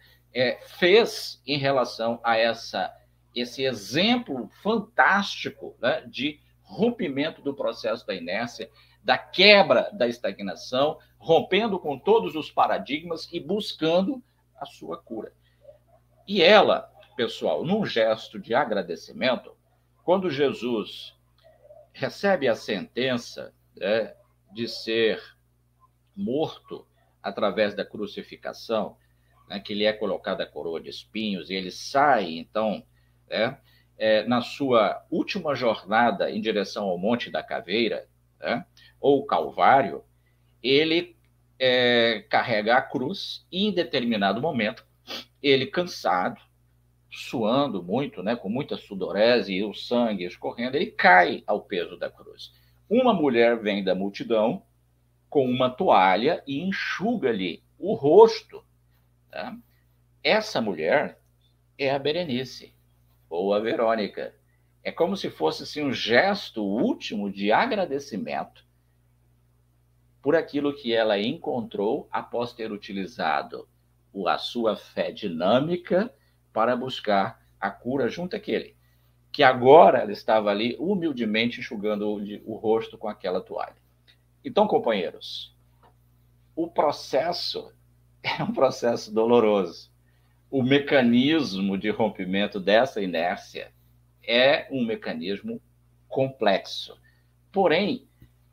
[0.79, 2.91] fez em relação a essa
[3.35, 8.71] esse exemplo fantástico né, de rompimento do processo da inércia,
[9.03, 14.23] da quebra da estagnação, rompendo com todos os paradigmas e buscando
[14.57, 15.33] a sua cura.
[16.27, 19.55] E ela, pessoal, num gesto de agradecimento,
[20.05, 21.15] quando Jesus
[21.93, 24.15] recebe a sentença né,
[24.53, 25.23] de ser
[26.17, 26.87] morto
[27.23, 28.97] através da crucificação,
[29.49, 32.85] né, que lhe é colocada a coroa de espinhos, e ele sai, então,
[33.35, 33.59] né,
[33.99, 38.09] é, na sua última jornada em direção ao Monte da Caveira,
[38.41, 38.65] né,
[39.01, 40.05] ou Calvário,
[40.63, 41.17] ele
[41.59, 44.87] é, carrega a cruz e, em determinado momento,
[45.43, 46.41] ele cansado,
[47.11, 52.09] suando muito, né, com muita sudorese e o sangue escorrendo, ele cai ao peso da
[52.09, 52.53] cruz.
[52.89, 54.63] Uma mulher vem da multidão
[55.29, 58.65] com uma toalha e enxuga-lhe o rosto.
[59.31, 59.57] Tá?
[60.23, 61.19] Essa mulher
[61.77, 62.74] é a Berenice
[63.35, 64.35] ou a Verônica.
[64.83, 68.65] É como se fosse assim, um gesto último de agradecimento
[70.23, 73.69] por aquilo que ela encontrou após ter utilizado
[74.27, 76.13] a sua fé dinâmica
[76.53, 78.77] para buscar a cura junto àquele.
[79.33, 83.77] Que agora ela estava ali humildemente enxugando o, o rosto com aquela toalha.
[84.45, 85.55] Então, companheiros,
[86.55, 87.73] o processo
[88.23, 89.94] é um processo doloroso
[90.55, 93.73] o mecanismo de rompimento dessa inércia
[94.23, 95.61] é um mecanismo
[96.07, 96.97] complexo.
[97.51, 98.07] Porém,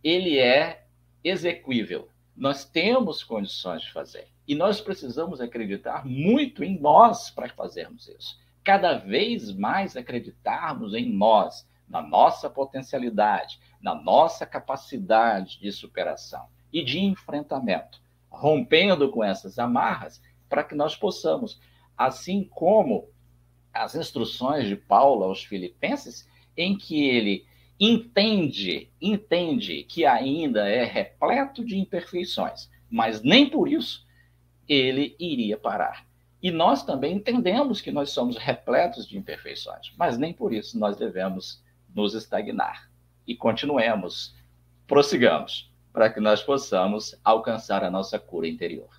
[0.03, 0.87] ele é
[1.23, 2.09] execuível.
[2.35, 4.27] Nós temos condições de fazer.
[4.47, 8.35] E nós precisamos acreditar muito em nós para fazermos isso.
[8.63, 16.83] Cada vez mais acreditarmos em nós, na nossa potencialidade, na nossa capacidade de superação e
[16.83, 21.61] de enfrentamento, rompendo com essas amarras para que nós possamos,
[22.05, 23.09] assim como
[23.73, 26.27] as instruções de Paulo aos Filipenses,
[26.57, 27.45] em que ele
[27.79, 34.05] entende, entende que ainda é repleto de imperfeições, mas nem por isso
[34.67, 36.05] ele iria parar.
[36.41, 40.97] E nós também entendemos que nós somos repletos de imperfeições, mas nem por isso nós
[40.97, 42.89] devemos nos estagnar.
[43.27, 44.35] E continuemos,
[44.87, 48.89] prossigamos, para que nós possamos alcançar a nossa cura interior.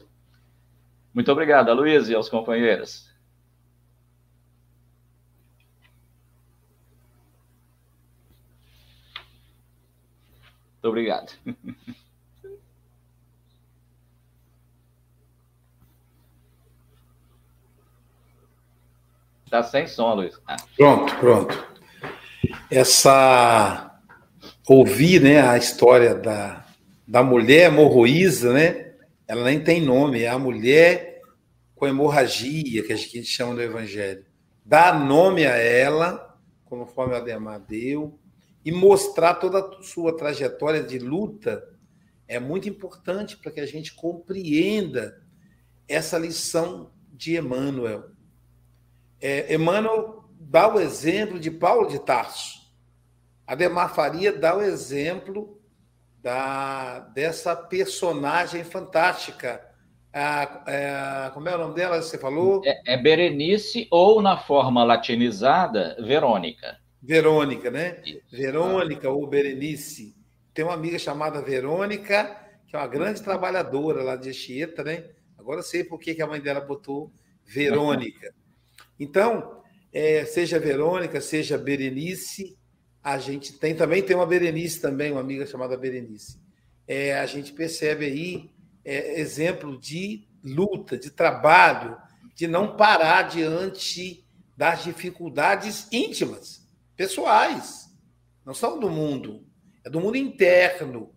[1.15, 3.13] Muito obrigado, Luiz e aos companheiros.
[10.83, 11.33] Muito obrigado.
[19.45, 20.41] Está sem som, Luiz.
[20.47, 20.57] Ah.
[20.77, 21.67] Pronto, pronto.
[22.71, 23.91] Essa.
[24.67, 26.65] Ouvir né, a história da,
[27.07, 28.92] da mulher hemorroísa, né?
[29.27, 31.21] Ela nem tem nome, é a mulher
[31.75, 34.25] com hemorragia, que a gente chama do Evangelho.
[34.65, 38.19] Dar nome a ela, conforme a Ademar deu,
[38.65, 41.69] e mostrar toda a sua trajetória de luta
[42.29, 45.21] é muito importante para que a gente compreenda
[45.89, 48.11] essa lição de Emmanuel.
[49.21, 52.61] É, Emmanuel dá o exemplo de Paulo de Tarso.
[53.47, 55.62] Ademar Faria dá o exemplo
[56.23, 59.61] da, dessa personagem fantástica.
[60.13, 62.01] A, é, como é o nome dela?
[62.01, 62.63] Você falou?
[62.65, 66.79] É, é Berenice ou, na forma latinizada, Verônica.
[67.03, 68.01] Verônica, né?
[68.05, 68.21] Isso.
[68.31, 70.15] Verônica ou Berenice.
[70.55, 72.37] Tem uma amiga chamada Verônica,
[72.69, 75.07] que é uma grande trabalhadora lá de Anchieta, né?
[75.37, 77.11] Agora eu sei por que a mãe dela botou
[77.45, 78.33] Verônica.
[79.01, 79.61] Então,
[79.93, 82.57] é, seja Verônica, seja Berenice,
[83.03, 86.39] a gente tem também tem uma Berenice também, uma amiga chamada Berenice.
[86.87, 88.51] É, a gente percebe aí
[88.85, 91.97] é, exemplo de luta, de trabalho,
[92.35, 94.25] de não parar diante
[94.57, 97.91] das dificuldades íntimas pessoais,
[98.45, 99.45] não são do mundo,
[99.85, 101.13] é do mundo interno.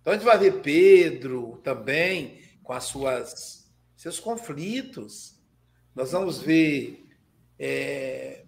[0.00, 5.38] Então a gente vai ver Pedro também com as suas seus conflitos.
[5.94, 7.06] Nós vamos ver
[7.58, 8.39] é,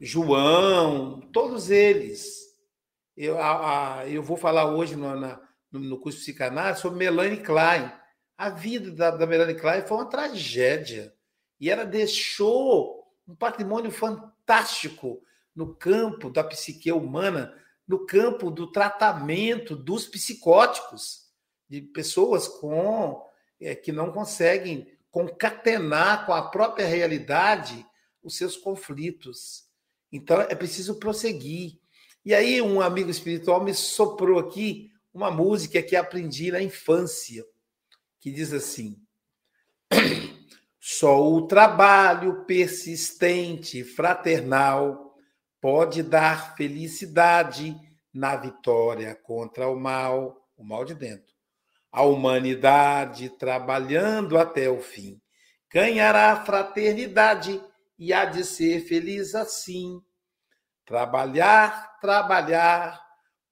[0.00, 2.46] João, todos eles.
[3.16, 5.40] Eu, a, a, eu vou falar hoje no, na,
[5.72, 7.92] no, curso de psicanálise sobre Melanie Klein.
[8.36, 11.12] A vida da, da Melanie Klein foi uma tragédia.
[11.60, 15.20] E ela deixou um patrimônio fantástico
[15.54, 17.52] no campo da psique humana,
[17.86, 21.28] no campo do tratamento dos psicóticos,
[21.68, 23.26] de pessoas com
[23.60, 27.84] é, que não conseguem concatenar com a própria realidade
[28.22, 29.67] os seus conflitos.
[30.12, 31.78] Então é preciso prosseguir.
[32.24, 37.44] E aí um amigo espiritual me soprou aqui uma música que aprendi na infância,
[38.20, 38.96] que diz assim:
[40.78, 45.14] Só o trabalho persistente, fraternal,
[45.60, 47.76] pode dar felicidade
[48.12, 51.34] na vitória contra o mal, o mal de dentro.
[51.90, 55.20] A humanidade, trabalhando até o fim,
[55.72, 57.60] ganhará fraternidade
[57.98, 60.00] e há de ser feliz assim.
[60.84, 63.02] Trabalhar, trabalhar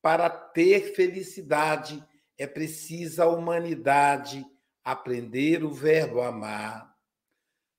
[0.01, 2.03] para ter felicidade
[2.39, 4.47] é precisa a humanidade
[4.85, 6.95] aprender o verbo amar.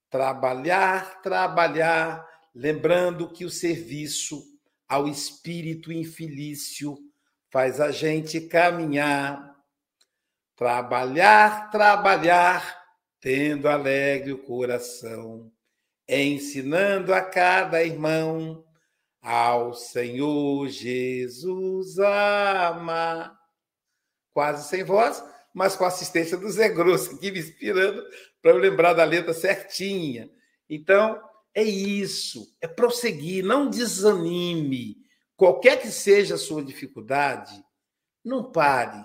[0.10, 4.44] Trabalhar, trabalhar lembrando que o serviço
[4.88, 6.98] ao espírito infelício
[7.50, 9.56] faz a gente caminhar,
[10.56, 12.84] trabalhar, trabalhar,
[13.20, 15.52] tendo alegre o coração,
[16.08, 18.64] ensinando a cada irmão
[19.22, 23.38] ao Senhor Jesus amar.
[24.34, 28.04] Quase sem voz, mas com a assistência do Zé Grosso aqui me inspirando
[28.42, 30.30] para eu lembrar da letra certinha.
[30.70, 31.20] Então,
[31.54, 34.98] é isso, é prosseguir, não desanime.
[35.36, 37.54] Qualquer que seja a sua dificuldade,
[38.24, 39.04] não pare,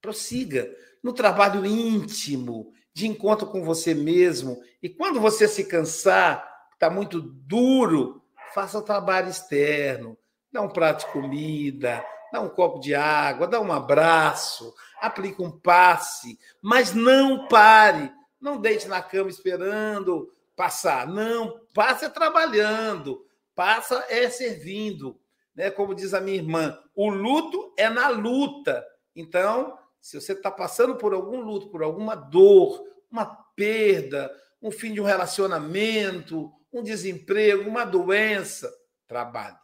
[0.00, 4.60] prossiga no trabalho íntimo, de encontro com você mesmo.
[4.82, 8.22] E quando você se cansar, está muito duro,
[8.54, 10.16] faça o trabalho externo.
[10.52, 15.50] Dá um prato de comida, dá um copo de água, dá um abraço, aplique um
[15.50, 18.12] passe, mas não pare.
[18.40, 21.06] Não deite na cama esperando passar.
[21.06, 23.24] Não, passa trabalhando,
[23.54, 25.18] passa é servindo.
[25.54, 25.70] Né?
[25.70, 28.84] Como diz a minha irmã, o luto é na luta.
[29.14, 34.30] Então, se você está passando por algum luto, por alguma dor, uma perda,
[34.62, 38.72] um fim de um relacionamento, um desemprego, uma doença,
[39.06, 39.56] trabalhe.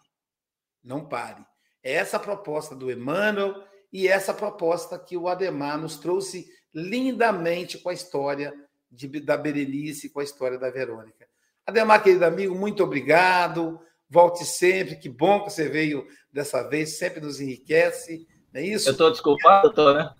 [0.82, 1.45] Não pare.
[1.82, 3.62] É essa a proposta do Emmanuel
[3.93, 8.53] e essa proposta que o Ademar nos trouxe lindamente com a história
[8.91, 11.26] de, da Berenice, com a história da Verônica.
[11.64, 13.80] Ademar, querido amigo, muito obrigado.
[14.09, 14.97] Volte sempre.
[14.97, 18.26] Que bom que você veio dessa vez, sempre nos enriquece.
[18.53, 18.89] Não é isso?
[18.89, 20.12] Eu estou desculpado, estou, né?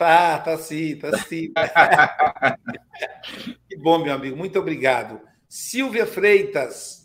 [0.00, 1.52] Tá, tá sim, tá sim.
[3.68, 4.34] que bom, meu amigo.
[4.34, 5.20] Muito obrigado.
[5.46, 7.04] Silvia Freitas,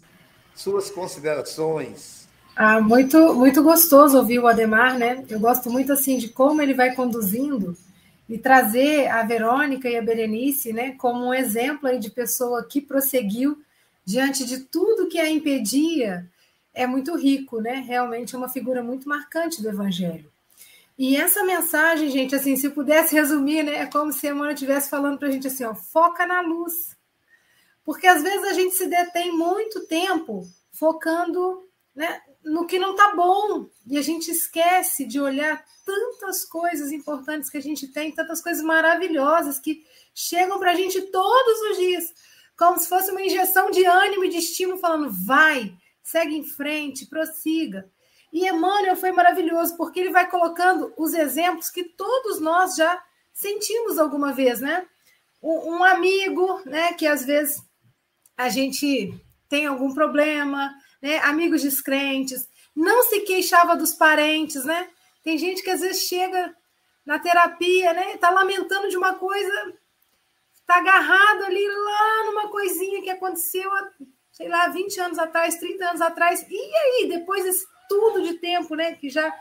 [0.56, 2.26] suas considerações.
[2.56, 5.26] Ah, muito, muito gostoso ouvir o Ademar, né?
[5.28, 7.76] Eu gosto muito assim de como ele vai conduzindo
[8.30, 12.80] e trazer a Verônica e a Berenice, né, como um exemplo aí de pessoa que
[12.80, 13.62] prosseguiu
[14.06, 16.26] diante de tudo que a impedia,
[16.74, 17.84] é muito rico, né?
[17.86, 20.34] Realmente é uma figura muito marcante do Evangelho.
[20.98, 24.90] E essa mensagem, gente, assim, se pudesse resumir, né, é como se a Emmanuel estivesse
[24.90, 26.96] falando para a gente assim, ó, foca na luz.
[27.84, 33.14] Porque às vezes a gente se detém muito tempo focando né, no que não está
[33.14, 38.42] bom e a gente esquece de olhar tantas coisas importantes que a gente tem, tantas
[38.42, 39.84] coisas maravilhosas que
[40.14, 42.14] chegam para a gente todos os dias,
[42.58, 47.06] como se fosse uma injeção de ânimo e de estímulo, falando: vai, segue em frente,
[47.06, 47.90] prossiga.
[48.36, 53.98] E Emmanuel foi maravilhoso, porque ele vai colocando os exemplos que todos nós já sentimos
[53.98, 54.86] alguma vez, né?
[55.42, 57.64] Um, amigo, né, que às vezes
[58.36, 59.18] a gente
[59.48, 60.70] tem algum problema,
[61.02, 61.20] né?
[61.20, 64.90] Amigos descrentes, não se queixava dos parentes, né?
[65.24, 66.54] Tem gente que às vezes chega
[67.06, 68.18] na terapia, né?
[68.18, 69.74] Tá lamentando de uma coisa,
[70.68, 73.72] tá agarrado ali lá numa coisinha que aconteceu,
[74.34, 76.46] sei lá, 20 anos atrás, 30 anos atrás.
[76.50, 79.34] E aí, depois desse tudo de tempo, né, que já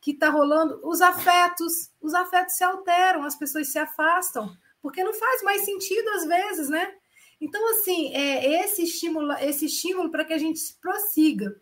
[0.00, 5.12] que tá rolando, os afetos, os afetos se alteram, as pessoas se afastam, porque não
[5.12, 6.94] faz mais sentido às vezes, né?
[7.40, 11.60] Então, assim, é esse estímulo, esse estímulo para que a gente prossiga.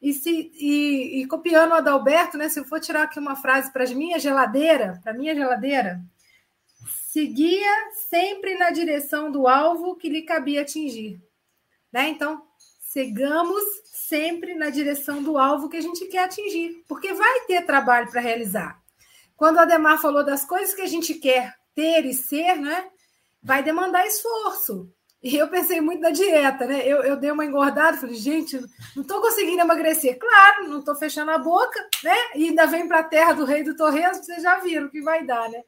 [0.00, 3.72] E, se, e, e, copiando o Adalberto, né, se eu for tirar aqui uma frase
[3.72, 6.02] para a minha geladeira, para minha geladeira,
[7.08, 11.22] seguia sempre na direção do alvo que lhe cabia atingir.
[11.92, 12.08] Né?
[12.08, 12.42] Então,
[12.92, 18.10] sigamos sempre na direção do alvo que a gente quer atingir, porque vai ter trabalho
[18.10, 18.78] para realizar.
[19.34, 22.86] Quando o Ademar falou das coisas que a gente quer ter e ser, né,
[23.42, 24.92] vai demandar esforço.
[25.22, 26.82] E eu pensei muito na dieta, né?
[26.84, 28.60] Eu, eu dei uma engordada, falei, gente,
[28.94, 30.18] não estou conseguindo emagrecer.
[30.18, 32.16] Claro, não estou fechando a boca, né?
[32.34, 35.00] E ainda vem para a terra do rei do torresmo, vocês já viram o que
[35.00, 35.62] vai dar, né?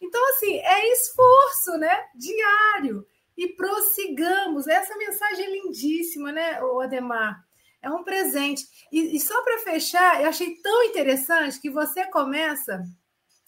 [0.00, 1.96] Então, assim, é esforço, né?
[2.14, 3.06] Diário.
[3.38, 4.66] E prossigamos.
[4.66, 7.42] Essa mensagem é lindíssima, né, Ademar?
[7.80, 8.66] É um presente.
[8.92, 12.82] E, e só para fechar, eu achei tão interessante que você começa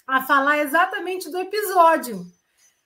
[0.06, 2.24] a falar exatamente do episódio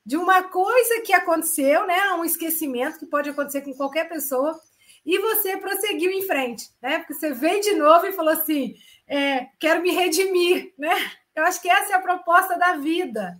[0.04, 2.12] de uma coisa que aconteceu, né?
[2.14, 4.58] Um esquecimento que pode acontecer com qualquer pessoa,
[5.04, 6.98] e você prosseguiu em frente, né?
[6.98, 8.74] Porque você veio de novo e falou assim:
[9.06, 10.94] é, quero me redimir, né?
[11.34, 13.38] Eu acho que essa é a proposta da vida.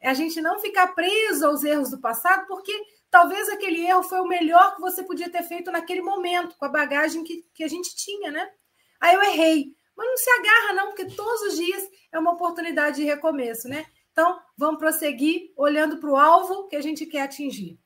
[0.00, 2.72] É a gente não ficar preso aos erros do passado, porque
[3.12, 6.68] talvez aquele erro foi o melhor que você podia ter feito naquele momento, com a
[6.70, 8.50] bagagem que, que a gente tinha, né?
[8.98, 9.76] Aí eu errei.
[9.94, 13.84] Mas não se agarra, não, porque todos os dias é uma oportunidade de recomeço, né?
[14.10, 17.78] Então, vamos prosseguir olhando para o alvo que a gente quer atingir.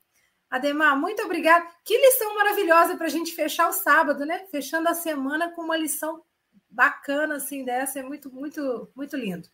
[0.49, 1.67] Ademar, muito obrigada.
[1.83, 4.47] Que lição maravilhosa para a gente fechar o sábado, né?
[4.49, 6.23] Fechando a semana com uma lição
[6.69, 9.49] bacana assim dessa, é muito, muito, muito lindo.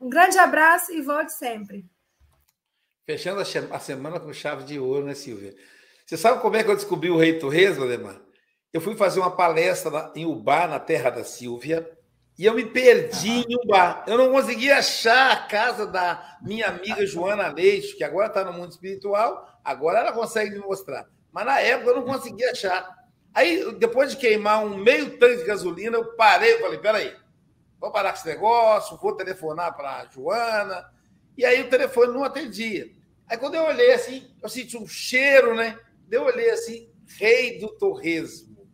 [0.00, 1.84] Um grande abraço e volte sempre.
[3.06, 5.54] Fechando a semana com chave de ouro, né, Silvia?
[6.04, 8.20] Você sabe como é que eu descobri o Rei Torres, Ademar?
[8.72, 11.88] Eu fui fazer uma palestra em Ubá, na terra da Silvia,
[12.36, 14.04] e eu me perdi em um bar.
[14.08, 18.52] Eu não conseguia achar a casa da minha amiga Joana Leite, que agora está no
[18.52, 21.06] mundo espiritual, agora ela consegue me mostrar.
[21.30, 22.92] Mas na época eu não conseguia achar.
[23.32, 27.16] Aí, depois de queimar um meio tanque de gasolina, eu parei, eu falei, peraí,
[27.78, 30.84] vou parar com esse negócio, vou telefonar para a Joana.
[31.38, 32.95] E aí o telefone não atendia.
[33.28, 35.78] Aí quando eu olhei assim, eu senti um cheiro, né?
[36.10, 38.68] Eu olhei assim, rei do torresmo.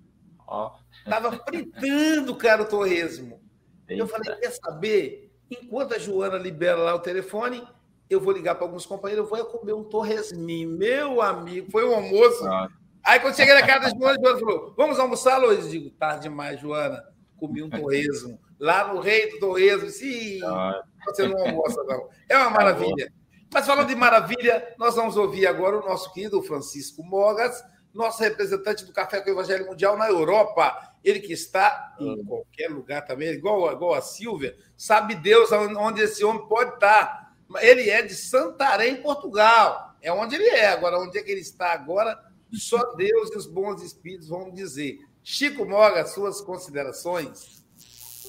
[0.46, 0.70] Oh.
[1.08, 3.40] Tava fritando, cara, o torresmo.
[3.88, 5.32] Eu falei, quer saber?
[5.50, 7.66] Enquanto a Joana libera lá o telefone,
[8.08, 10.70] eu vou ligar para alguns companheiros, eu vou comer um torresminho.
[10.70, 12.46] Meu amigo, foi um almoço.
[12.46, 12.68] Ah.
[13.04, 15.64] Aí quando cheguei na casa da Joana, a Joana falou, vamos almoçar, Luiz?
[15.64, 17.02] Eu digo, tarde demais, Joana.
[17.36, 18.38] Comi um torresmo.
[18.60, 19.88] Lá no Rei do Torresmo.
[19.88, 20.82] Sim, ah.
[21.04, 22.08] você não almoça, não.
[22.28, 23.12] É uma maravilha.
[23.52, 28.86] Mas falando de maravilha, nós vamos ouvir agora o nosso querido Francisco Mogas, nosso representante
[28.86, 30.94] do Café com o Evangelho Mundial na Europa.
[31.04, 32.24] Ele que está em hum.
[32.26, 37.34] qualquer lugar também, igual, igual a Silvia, sabe Deus onde esse homem pode estar.
[37.60, 39.96] Ele é de Santarém, Portugal.
[40.00, 40.68] é onde ele é.
[40.68, 42.18] Agora, onde é que ele está agora,
[42.54, 44.98] só Deus e os bons espíritos vão dizer.
[45.22, 47.62] Chico Moga, suas considerações?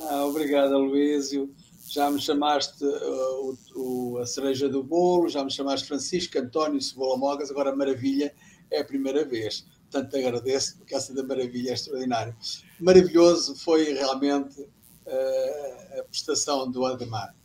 [0.01, 1.49] Ah, obrigado, Luísio.
[1.93, 6.81] Já me chamaste uh, o, o, a cereja do bolo, já me chamaste Francisco António
[6.81, 8.33] Cebola Mogas, agora maravilha,
[8.71, 9.63] é a primeira vez.
[9.91, 12.35] Portanto, agradeço, porque essa da maravilha é extraordinário.
[12.79, 17.35] Maravilhoso foi realmente uh, a prestação do Ademar.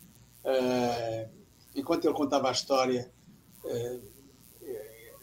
[0.42, 1.28] Uh,
[1.74, 3.12] enquanto ele contava a história,
[3.64, 4.02] uh,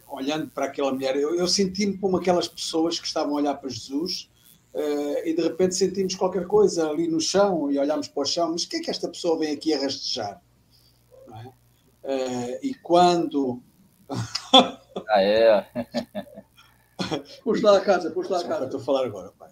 [0.07, 3.71] olhando para aquela mulher, eu, eu senti-me como aquelas pessoas que estavam a olhar para
[3.71, 4.29] Jesus
[5.23, 8.63] e de repente sentimos qualquer coisa ali no chão e olhamos para o chão, mas
[8.63, 10.41] o que é que esta pessoa vem aqui a rastejar?
[12.03, 12.59] É?
[12.61, 13.61] e quando.
[14.09, 15.65] ah, é?
[17.43, 18.65] Puxa lá a casa, puxa lá a casa.
[18.65, 19.49] Estou a falar agora, pai.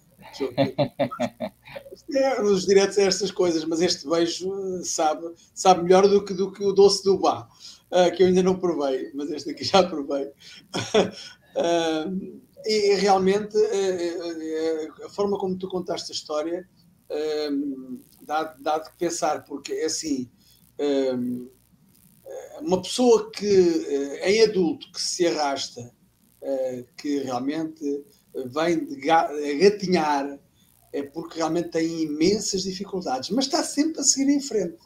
[2.16, 4.52] É, nos diretos é estas coisas, mas este beijo
[4.84, 7.48] sabe, sabe melhor do que, do que o doce do bar,
[7.92, 10.32] uh, que eu ainda não provei, mas este aqui já provei.
[12.66, 16.68] E realmente uh, a forma como tu contaste a história
[18.22, 20.30] dá, dá de pensar, porque é assim.
[22.62, 25.94] uma pessoa que em adulto que se arrasta
[26.98, 28.04] que realmente
[28.48, 30.40] vem de gatinhar,
[30.92, 34.78] é porque realmente tem imensas dificuldades, mas está sempre a seguir em frente.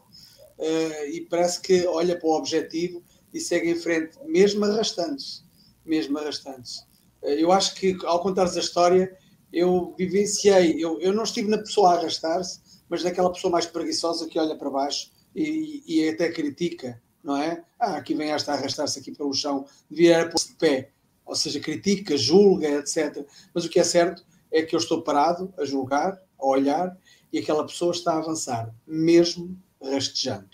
[1.12, 3.04] E parece que olha para o objetivo
[3.34, 5.44] e segue em frente, mesmo arrastando-se.
[5.86, 6.87] Mesmo arrastando-se.
[7.22, 9.16] Uh, eu acho que, ao contares a história,
[9.52, 12.60] eu vivenciei, eu, eu não estive na pessoa a arrastar-se,
[12.90, 17.64] mas naquela pessoa mais preguiçosa que olha para baixo e, e até critica, não é?
[17.80, 20.92] Ah, aqui vem esta a arrastar-se aqui pelo chão, devia pôr-se de pé
[21.28, 23.26] ou seja, critica, julga, etc.
[23.54, 26.98] Mas o que é certo é que eu estou parado a julgar, a olhar,
[27.32, 30.48] e aquela pessoa está a avançar, mesmo rastejando.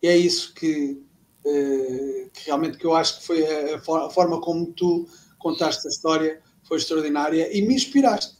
[0.00, 1.02] E é isso que,
[1.44, 5.08] eh, que realmente que eu acho que foi a, a, forma como tu
[5.38, 8.36] contaste a história foi extraordinária e me inspiraste.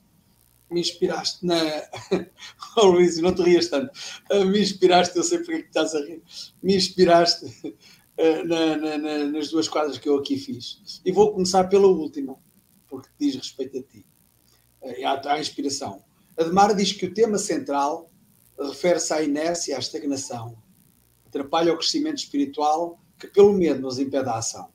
[0.70, 1.56] Me inspiraste na.
[2.76, 3.92] oh, Luís, não te rias tanto.
[4.50, 6.22] Me inspiraste, eu sei porque é que estás a rir.
[6.60, 7.46] Me inspiraste
[8.18, 11.00] eh, na, na, na, nas duas quadras que eu aqui fiz.
[11.04, 12.36] E vou começar pela última,
[12.88, 14.06] porque diz respeito a ti,
[14.82, 16.02] uh, à, à inspiração.
[16.36, 18.10] Ademar diz que o tema central
[18.58, 20.56] refere-se à inércia e à estagnação,
[21.26, 24.70] atrapalha o crescimento espiritual que pelo medo nos impede a ação.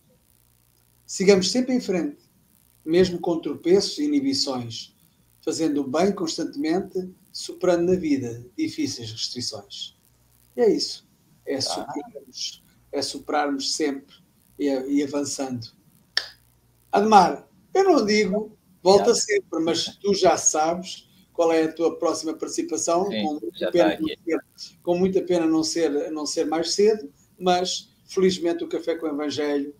[1.11, 2.23] Sigamos sempre em frente,
[2.85, 4.95] mesmo com tropeços e inibições,
[5.43, 9.97] fazendo o bem constantemente, superando na vida difíceis restrições.
[10.55, 11.05] E é isso.
[11.45, 11.61] É ah.
[11.61, 14.15] superarmos é superarmos sempre
[14.57, 15.67] e, e avançando.
[16.89, 22.33] Admar, eu não digo volta sempre, mas tu já sabes qual é a tua próxima
[22.33, 24.39] participação, Sim, com, muita pena ser,
[24.81, 29.09] com muita pena não ser, não ser mais cedo, mas felizmente o Café com o
[29.09, 29.75] Evangelho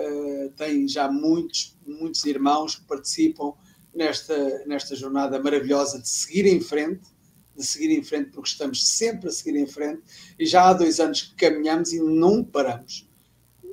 [0.00, 3.52] uh, tem já muitos, muitos irmãos que participam
[3.94, 7.16] nesta, nesta jornada maravilhosa de seguir em frente
[7.56, 10.02] de seguir em frente, porque estamos sempre a seguir em frente
[10.38, 13.08] e já há dois anos que caminhamos e não paramos.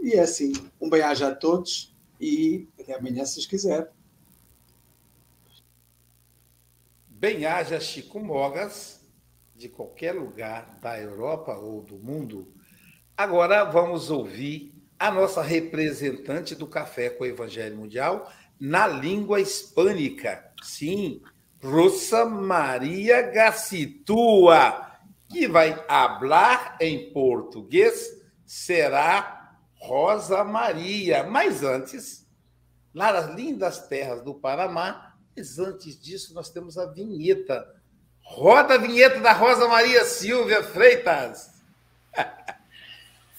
[0.02, 3.92] E é assim, um bem-aja a todos e até amanhã, se quiser.
[7.08, 9.02] Bem-aja Chico Mogas,
[9.56, 12.54] de qualquer lugar da Europa ou do mundo.
[13.16, 14.73] Agora vamos ouvir
[15.04, 20.50] a nossa representante do Café com o Evangelho Mundial na língua hispânica.
[20.64, 21.22] Sim,
[21.62, 24.94] Rosa Maria Gacitua,
[25.28, 31.26] que vai falar em português, será Rosa Maria.
[31.26, 32.26] Mas antes,
[32.94, 37.68] lá nas lindas terras do Paraná, mas antes disso, nós temos a vinheta.
[38.22, 41.53] Roda a vinheta da Rosa Maria Silvia Freitas.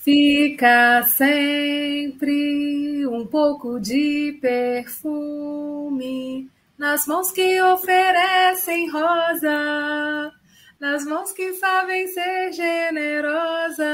[0.05, 10.31] Fica sempre um pouco de perfume nas mãos que oferecem rosa,
[10.79, 13.87] nas mãos que sabem ser generosas.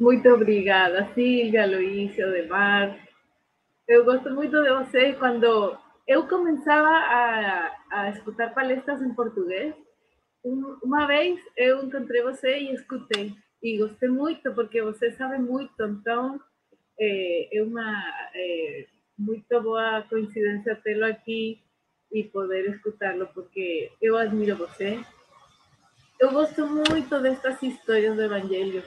[0.00, 2.98] Muito obrigada, Silvia, Luísio, Demar.
[3.86, 9.74] Eu gosto muito de você quando eu começava a, a escutar palestras em português.
[10.44, 16.40] Uma vez eu encontrei você e escutei e gostei muito porque você sabe muito, então
[16.98, 18.02] é, é uma
[18.34, 18.86] é,
[19.18, 21.60] muito boa coincidência tê-lo aqui
[22.12, 24.98] e poder escutá-lo, porque eu admiro você.
[26.18, 28.82] Eu gosto muito destas histórias do Evangelho,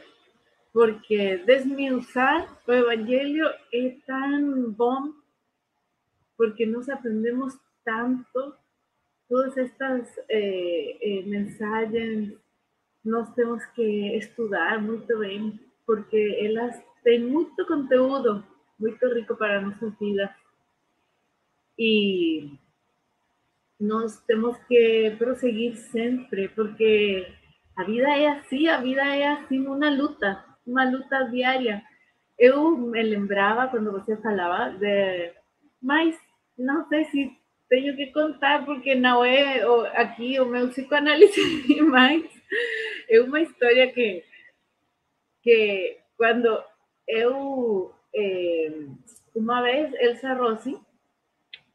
[0.72, 5.14] porque desmiuçar o Evangelho é tão bom,
[6.38, 7.54] porque nós aprendemos
[7.84, 8.56] tanto
[9.30, 12.34] todas estas eh, eh, mensagens
[13.04, 18.44] nós temos que estudar muito bem, porque elas têm muito conteúdo
[18.80, 20.30] muito rico para nossas vidas.
[21.78, 22.52] E
[23.80, 27.28] nós temos que prosseguir sempre, porque
[27.76, 31.84] a vida é assim, a vida é assim, uma luta, uma luta diária.
[32.38, 35.34] Eu me lembrava quando você falava de,
[35.82, 36.18] mas
[36.58, 37.38] não sei se
[37.70, 39.64] tenho que contar porque não é
[40.00, 42.24] aqui o meu psicoanálise, mas
[43.10, 44.24] é uma história que,
[45.42, 46.64] que quando
[47.08, 48.72] eu, eh,
[49.64, 50.80] vez, Elsa Rossi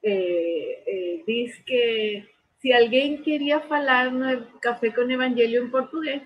[0.02, 2.24] eh, eh, diz que
[2.60, 6.22] se alguém queria falar no Café com Evangelho em português,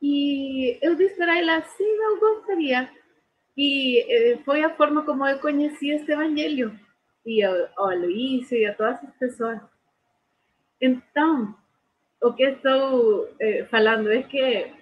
[0.00, 2.88] e eu disse para ela, sim, eu gostaria.
[3.58, 3.68] E
[4.08, 6.78] eh, foi a forma como eu conheci este evangelho,
[7.26, 9.60] e ao Luís e a todas as pessoas.
[10.80, 11.56] Então,
[12.22, 14.72] o que estou eh, falando é que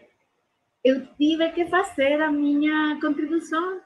[0.85, 3.81] eu tive que fazer a minha contribuição,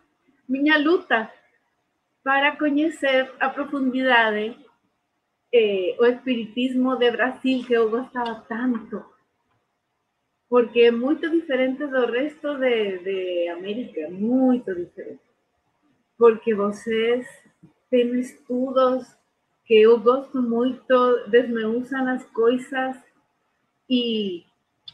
[0.48, 1.32] minha luta,
[2.24, 4.56] para conhecer a profundidade
[5.54, 9.04] eh, o espiritismo de Brasil, que eu gostava tanto
[10.50, 15.20] porque é muito diferente do resto de, de América, muito diferente.
[16.18, 17.24] Porque vocês
[17.88, 19.06] têm estudos
[19.64, 22.96] que eu gosto muito, desmenuzam as coisas
[23.88, 24.44] e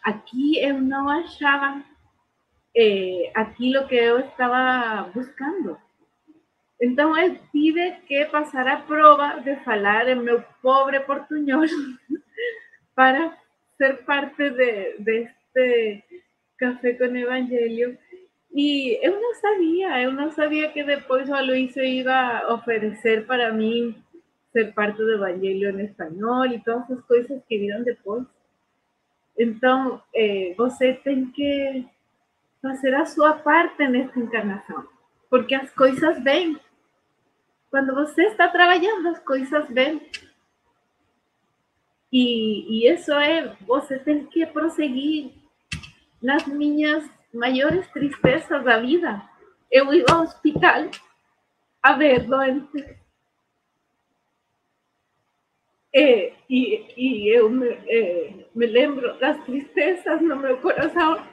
[0.04, 1.82] aqui eu não achava
[2.76, 5.78] eh, aquilo que eu estava buscando.
[6.78, 11.64] Então eu tive que passar a prova de falar em meu pobre portunhol
[12.94, 13.34] para
[13.78, 16.04] ser parte de, de este
[16.56, 17.96] café con evangelio.
[18.50, 23.52] Y yo no sabía, yo no sabía que después o Luis iba a ofrecer para
[23.52, 24.02] mí
[24.52, 28.24] ser parte del evangelio en español y todas esas cosas que vieron después.
[29.36, 30.98] Entonces, eh, você
[31.34, 31.84] que
[32.62, 34.88] hacer a su parte en esta encarnación,
[35.28, 36.58] porque as coisas vêm.
[37.70, 40.00] Quando você está trabalhando, as coisas vêm.
[42.10, 45.32] E, e isso é, você tem que prosseguir
[46.22, 49.22] nas minhas maiores tristezas da vida.
[49.70, 50.90] Eu ia ao hospital
[51.82, 52.84] a ver doentes.
[55.92, 61.26] E, e, e eu me, eh, me lembro das tristezas no meu coração.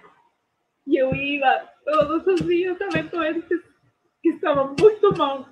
[0.88, 3.62] E eu ia todos os dias a ver doentes
[4.22, 5.48] que estavam muito mal.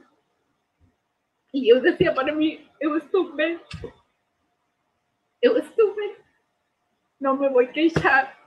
[1.54, 3.60] E eu dizia para mim: eu estou bem.
[5.42, 6.16] Eu estou bem.
[7.20, 8.41] Não me vou queixar.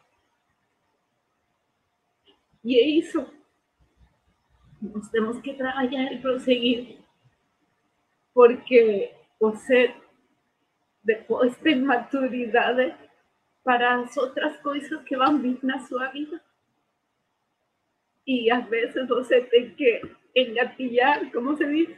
[2.64, 3.26] E é isso.
[4.80, 6.98] Nós temos que trabalhar e prosseguir.
[8.32, 9.94] Porque você
[11.04, 12.96] depois tem maturidade
[13.62, 16.40] para as outras coisas que vão vir na sua vida.
[18.26, 20.02] E às vezes você tem que
[20.34, 21.96] engatilhar, como se diz,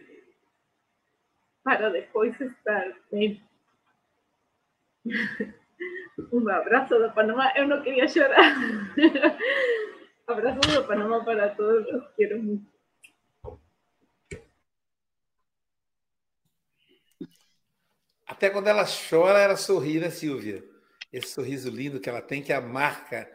[1.63, 3.41] para depois estar bem.
[6.33, 7.53] Um abraço da Panamá.
[7.55, 8.57] Eu não queria chorar.
[10.27, 12.67] Abraços do Panamá para todos, los quiero muito.
[18.27, 20.65] Até quando ela chora, ela sorri, né, Silvia?
[21.13, 23.31] Esse sorriso lindo que ela tem, que é a marca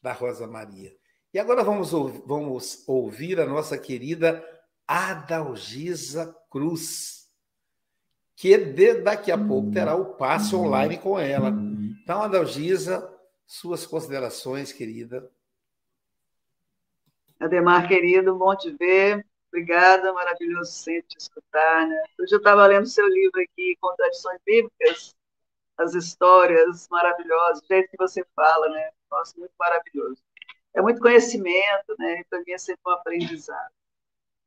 [0.00, 0.96] da Rosa Maria.
[1.34, 1.90] E agora vamos,
[2.24, 4.42] vamos ouvir a nossa querida
[4.86, 7.28] Adalgisa Cruz,
[8.36, 11.48] que de, daqui a pouco terá o passe online com ela.
[11.48, 13.12] Então, Adalgisa,
[13.44, 15.28] suas considerações, querida.
[17.38, 19.24] Ademar, querido, bom te ver.
[19.48, 21.86] Obrigada, maravilhoso sempre te escutar.
[21.86, 22.02] Né?
[22.18, 25.14] Hoje eu estava lendo seu livro aqui, Contradições Bíblicas,
[25.76, 28.90] as histórias maravilhosas, o jeito que você fala, né?
[29.10, 30.22] Nossa, muito maravilhoso.
[30.74, 32.20] É muito conhecimento, né?
[32.20, 33.70] E para mim é sempre um aprendizado.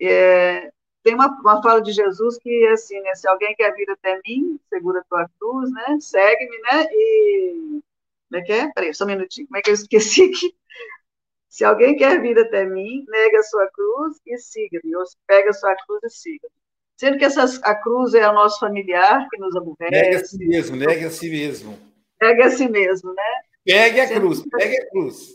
[0.01, 0.71] É,
[1.03, 3.13] tem uma, uma fala de Jesus que é assim, né?
[3.15, 5.97] Se alguém quer vir até mim, segura tua cruz, né?
[5.99, 6.87] Segue-me, né?
[6.91, 7.81] E
[8.29, 8.71] como é que é?
[8.73, 9.47] Peraí, só um minutinho.
[9.47, 10.55] Como é que eu esqueci aqui?
[11.49, 15.53] Se alguém quer vir até mim, nega a sua cruz e siga-me, ou pega a
[15.53, 16.53] sua cruz e siga-me.
[16.95, 19.89] Sendo que essas, a cruz é o nosso familiar que nos aborrece.
[19.89, 21.79] Negue a si mesmo, negue a si mesmo.
[22.21, 23.41] Negue a si mesmo, né?
[23.65, 24.49] Pegue a Sendo cruz, que...
[24.49, 25.29] pegue a cruz.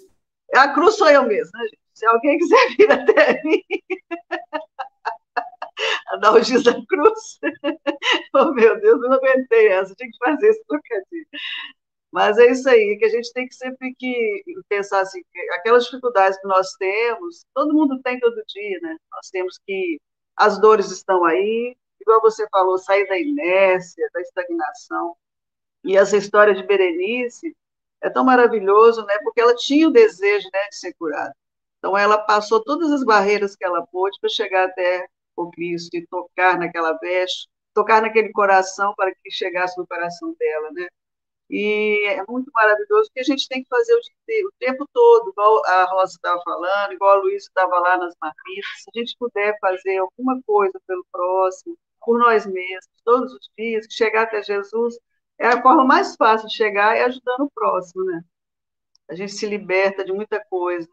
[0.55, 1.81] A cruz sou eu mesmo, né, gente?
[1.95, 3.63] Se alguém quiser vir até mim,
[6.09, 7.41] a dar o giz da cruz.
[8.35, 11.27] oh, meu Deus, eu não aguentei essa, tinha que fazer esse trocadilho.
[12.15, 16.41] Mas é isso aí, que a gente tem que sempre que pensar assim, aquelas dificuldades
[16.41, 18.97] que nós temos, todo mundo tem todo dia, né?
[19.11, 20.01] Nós temos que
[20.37, 25.17] as dores estão aí, igual você falou, sair da inércia, da estagnação.
[25.83, 27.53] E essa história de Berenice
[28.01, 29.19] é tão maravilhoso, né?
[29.25, 31.35] Porque ela tinha o desejo né, de ser curada.
[31.79, 36.07] Então, ela passou todas as barreiras que ela pôde para chegar até o Cristo e
[36.07, 40.87] tocar naquela veste, tocar naquele coração para que chegasse no coração dela, né?
[41.57, 43.99] E é muito maravilhoso que a gente tem que fazer o,
[44.49, 48.71] o tempo todo, igual a Rosa estava falando, igual a Luísa estava lá nas marmitas,
[48.79, 53.87] se a gente puder fazer alguma coisa pelo próximo, por nós mesmos, todos os dias,
[53.89, 54.99] chegar até Jesus,
[55.39, 58.25] é a forma mais fácil de chegar é ajudando o próximo, né?
[59.09, 60.89] A gente se liberta de muita coisa.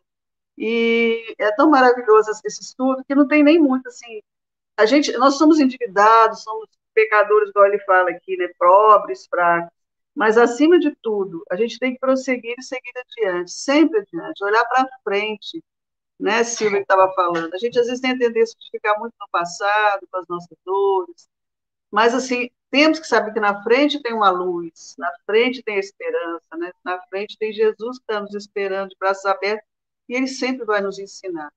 [0.55, 4.21] E é tão maravilhoso esse estudo que não tem nem muito assim.
[4.77, 8.47] A gente, nós somos endividados, somos pecadores, igual ele fala aqui, né?
[8.59, 9.80] Pobres, fracos.
[10.15, 14.65] Mas, acima de tudo, a gente tem que prosseguir e seguir adiante, sempre adiante, olhar
[14.65, 15.63] para frente,
[16.19, 17.53] né, Silvia estava falando.
[17.53, 20.57] A gente, às vezes, tem a tendência de ficar muito no passado, com as nossas
[20.65, 21.29] dores,
[21.91, 25.79] mas, assim, temos que saber que na frente tem uma luz, na frente tem a
[25.79, 26.71] esperança, né?
[26.85, 29.67] na frente tem Jesus que está nos esperando de braços abertos,
[30.09, 31.51] e ele sempre vai nos ensinar.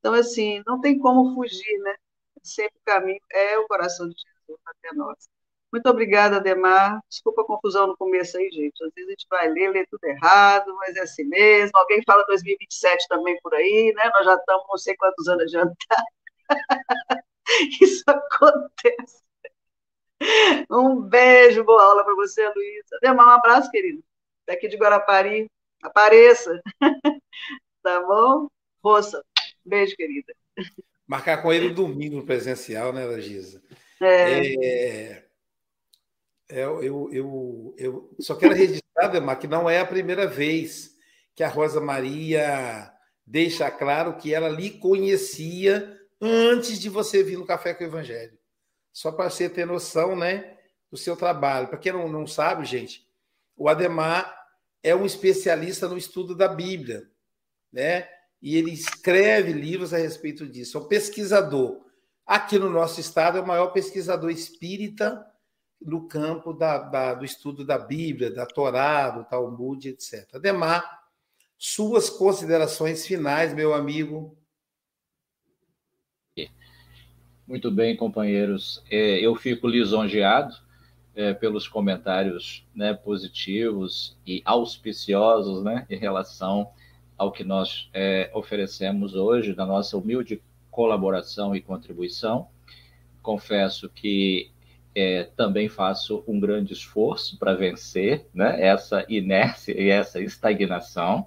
[0.00, 1.94] Então, assim, não tem como fugir, né?
[2.42, 5.28] Sempre o caminho é o coração de Jesus até nós.
[5.72, 7.00] Muito obrigada, Ademar.
[7.08, 8.84] Desculpa a confusão no começo aí, gente.
[8.84, 11.70] Às vezes a gente vai ler, ler tudo errado, mas é assim mesmo.
[11.78, 14.10] Alguém fala 2027 também por aí, né?
[14.12, 16.04] Nós já estamos não sei quantos anos adiantados.
[17.80, 19.22] Isso acontece.
[20.70, 22.96] Um beijo, boa aula para você, Luísa.
[23.02, 24.04] Ademar, um abraço, querido.
[24.46, 25.50] Daqui de Guarapari.
[25.82, 26.60] Apareça.
[27.82, 28.46] Tá bom?
[28.80, 29.24] Roça.
[29.64, 30.32] Beijo, querida.
[31.04, 33.60] Marcar com ele domingo presencial, né, Gisa?
[34.00, 34.54] É.
[34.64, 35.31] é...
[36.52, 40.94] É, eu, eu, eu só quero registrar, Demar, que não é a primeira vez
[41.34, 42.92] que a Rosa Maria
[43.26, 48.38] deixa claro que ela lhe conhecia antes de você vir no Café com o Evangelho.
[48.92, 50.58] Só para você ter noção né,
[50.90, 51.68] do seu trabalho.
[51.68, 53.08] Para quem não, não sabe, gente,
[53.56, 54.36] o Ademar
[54.82, 57.10] é um especialista no estudo da Bíblia.
[57.72, 58.06] Né?
[58.42, 60.76] E ele escreve livros a respeito disso.
[60.76, 61.80] É um pesquisador.
[62.26, 65.31] Aqui no nosso estado, é o maior pesquisador espírita
[65.84, 70.34] no campo da, da, do estudo da Bíblia, da Torá, do Talmud, etc.
[70.34, 71.02] Ademar,
[71.58, 74.36] suas considerações finais, meu amigo.
[77.46, 78.82] Muito bem, companheiros.
[78.90, 80.54] É, eu fico lisonjeado
[81.14, 86.70] é, pelos comentários né, positivos e auspiciosos né, em relação
[87.18, 92.48] ao que nós é, oferecemos hoje, da nossa humilde colaboração e contribuição.
[93.20, 94.50] Confesso que
[94.94, 101.26] é, também faço um grande esforço para vencer né, essa inércia e essa estagnação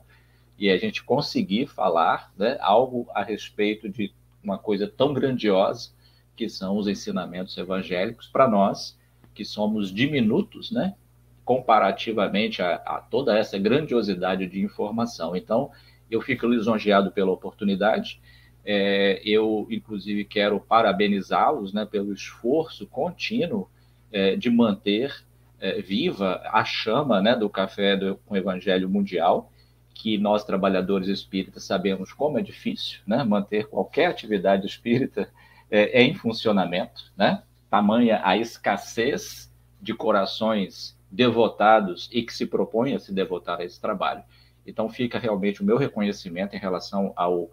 [0.58, 4.14] e a gente conseguir falar né, algo a respeito de
[4.44, 5.90] uma coisa tão grandiosa
[6.36, 8.98] que são os ensinamentos evangélicos para nós
[9.34, 10.96] que somos diminutos, né,
[11.44, 15.36] comparativamente a, a toda essa grandiosidade de informação.
[15.36, 15.72] Então,
[16.10, 18.22] eu fico lisonjeado pela oportunidade
[18.66, 23.70] é, eu, inclusive, quero parabenizá-los né, pelo esforço contínuo
[24.12, 25.24] é, de manter
[25.60, 29.52] é, viva a chama né, do café do, com o Evangelho Mundial,
[29.94, 35.30] que nós, trabalhadores espíritas, sabemos como é difícil né, manter qualquer atividade espírita
[35.70, 37.44] é, em funcionamento, né?
[37.70, 39.52] tamanha a escassez
[39.82, 44.24] de corações devotados e que se propõem a se devotar a esse trabalho.
[44.66, 47.52] Então, fica realmente o meu reconhecimento em relação ao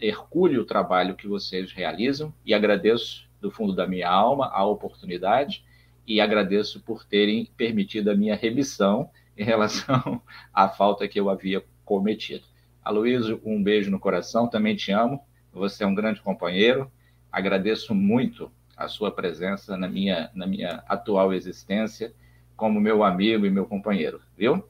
[0.00, 5.64] hercúleo trabalho que vocês realizam e agradeço do fundo da minha alma a oportunidade
[6.06, 10.22] e agradeço por terem permitido a minha remissão em relação
[10.52, 12.44] à falta que eu havia cometido.
[12.82, 15.20] Aloysio, um beijo no coração, também te amo,
[15.52, 16.90] você é um grande companheiro,
[17.30, 22.14] agradeço muito a sua presença na minha, na minha atual existência
[22.56, 24.64] como meu amigo e meu companheiro, viu?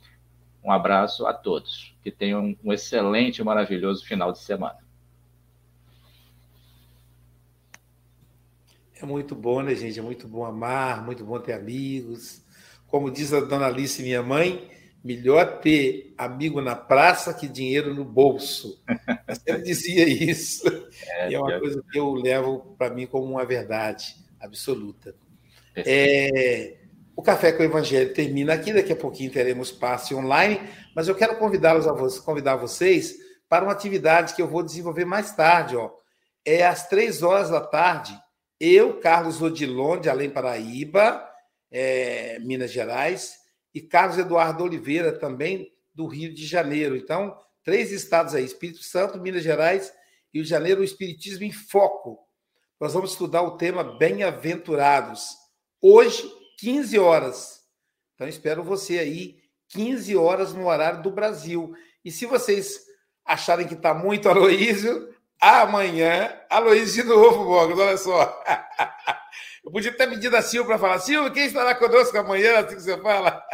[0.62, 4.87] Um abraço a todos, que tenham um excelente e maravilhoso final de semana.
[9.00, 9.98] É muito bom, né, gente?
[9.98, 12.42] É muito bom amar, muito bom ter amigos.
[12.88, 14.68] Como diz a dona Alice, minha mãe,
[15.04, 18.82] melhor ter amigo na praça que dinheiro no bolso.
[19.28, 20.64] Eu sempre dizia isso.
[21.10, 25.14] É, e é uma coisa que eu levo para mim como uma verdade absoluta.
[25.76, 26.76] É,
[27.16, 30.60] o Café com o Evangelho termina aqui, daqui a pouquinho teremos passe online,
[30.94, 33.16] mas eu quero convidá-los a vocês, convidar vocês
[33.48, 35.76] para uma atividade que eu vou desenvolver mais tarde.
[35.76, 35.90] Ó.
[36.44, 38.18] É às três horas da tarde
[38.60, 41.24] eu, Carlos Odilon, de Além Paraíba,
[41.70, 43.38] é, Minas Gerais,
[43.74, 46.96] e Carlos Eduardo Oliveira, também do Rio de Janeiro.
[46.96, 49.92] Então, três estados aí: Espírito Santo, Minas Gerais,
[50.32, 52.18] Rio de Janeiro, o Espiritismo em Foco.
[52.80, 55.36] nós vamos estudar o tema Bem-aventurados.
[55.80, 56.28] Hoje,
[56.58, 57.60] 15 horas.
[58.14, 59.38] Então, espero você aí,
[59.68, 61.72] 15 horas no horário do Brasil.
[62.04, 62.80] E se vocês
[63.24, 68.42] acharem que está muito Aloísio, amanhã, Aloísio de novo, Bogos, olha só.
[69.64, 72.82] Eu podia ter pedido a Silvia para falar, Silvia, quem estará conosco amanhã, assim que
[72.82, 73.42] você fala?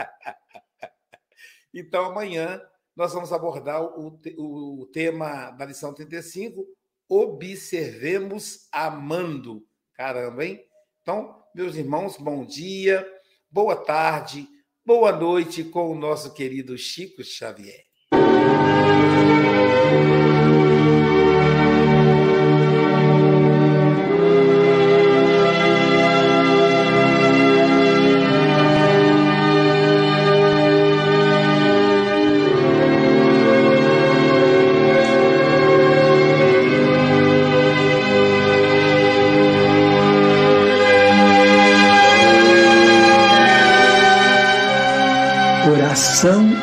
[1.76, 2.62] Então, amanhã,
[2.94, 6.64] nós vamos abordar o, o tema da lição 35,
[7.08, 9.66] observemos amando.
[9.94, 10.64] Caramba, hein?
[11.02, 13.04] Então, meus irmãos, bom dia,
[13.50, 14.48] boa tarde,
[14.86, 17.84] boa noite com o nosso querido Chico Xavier.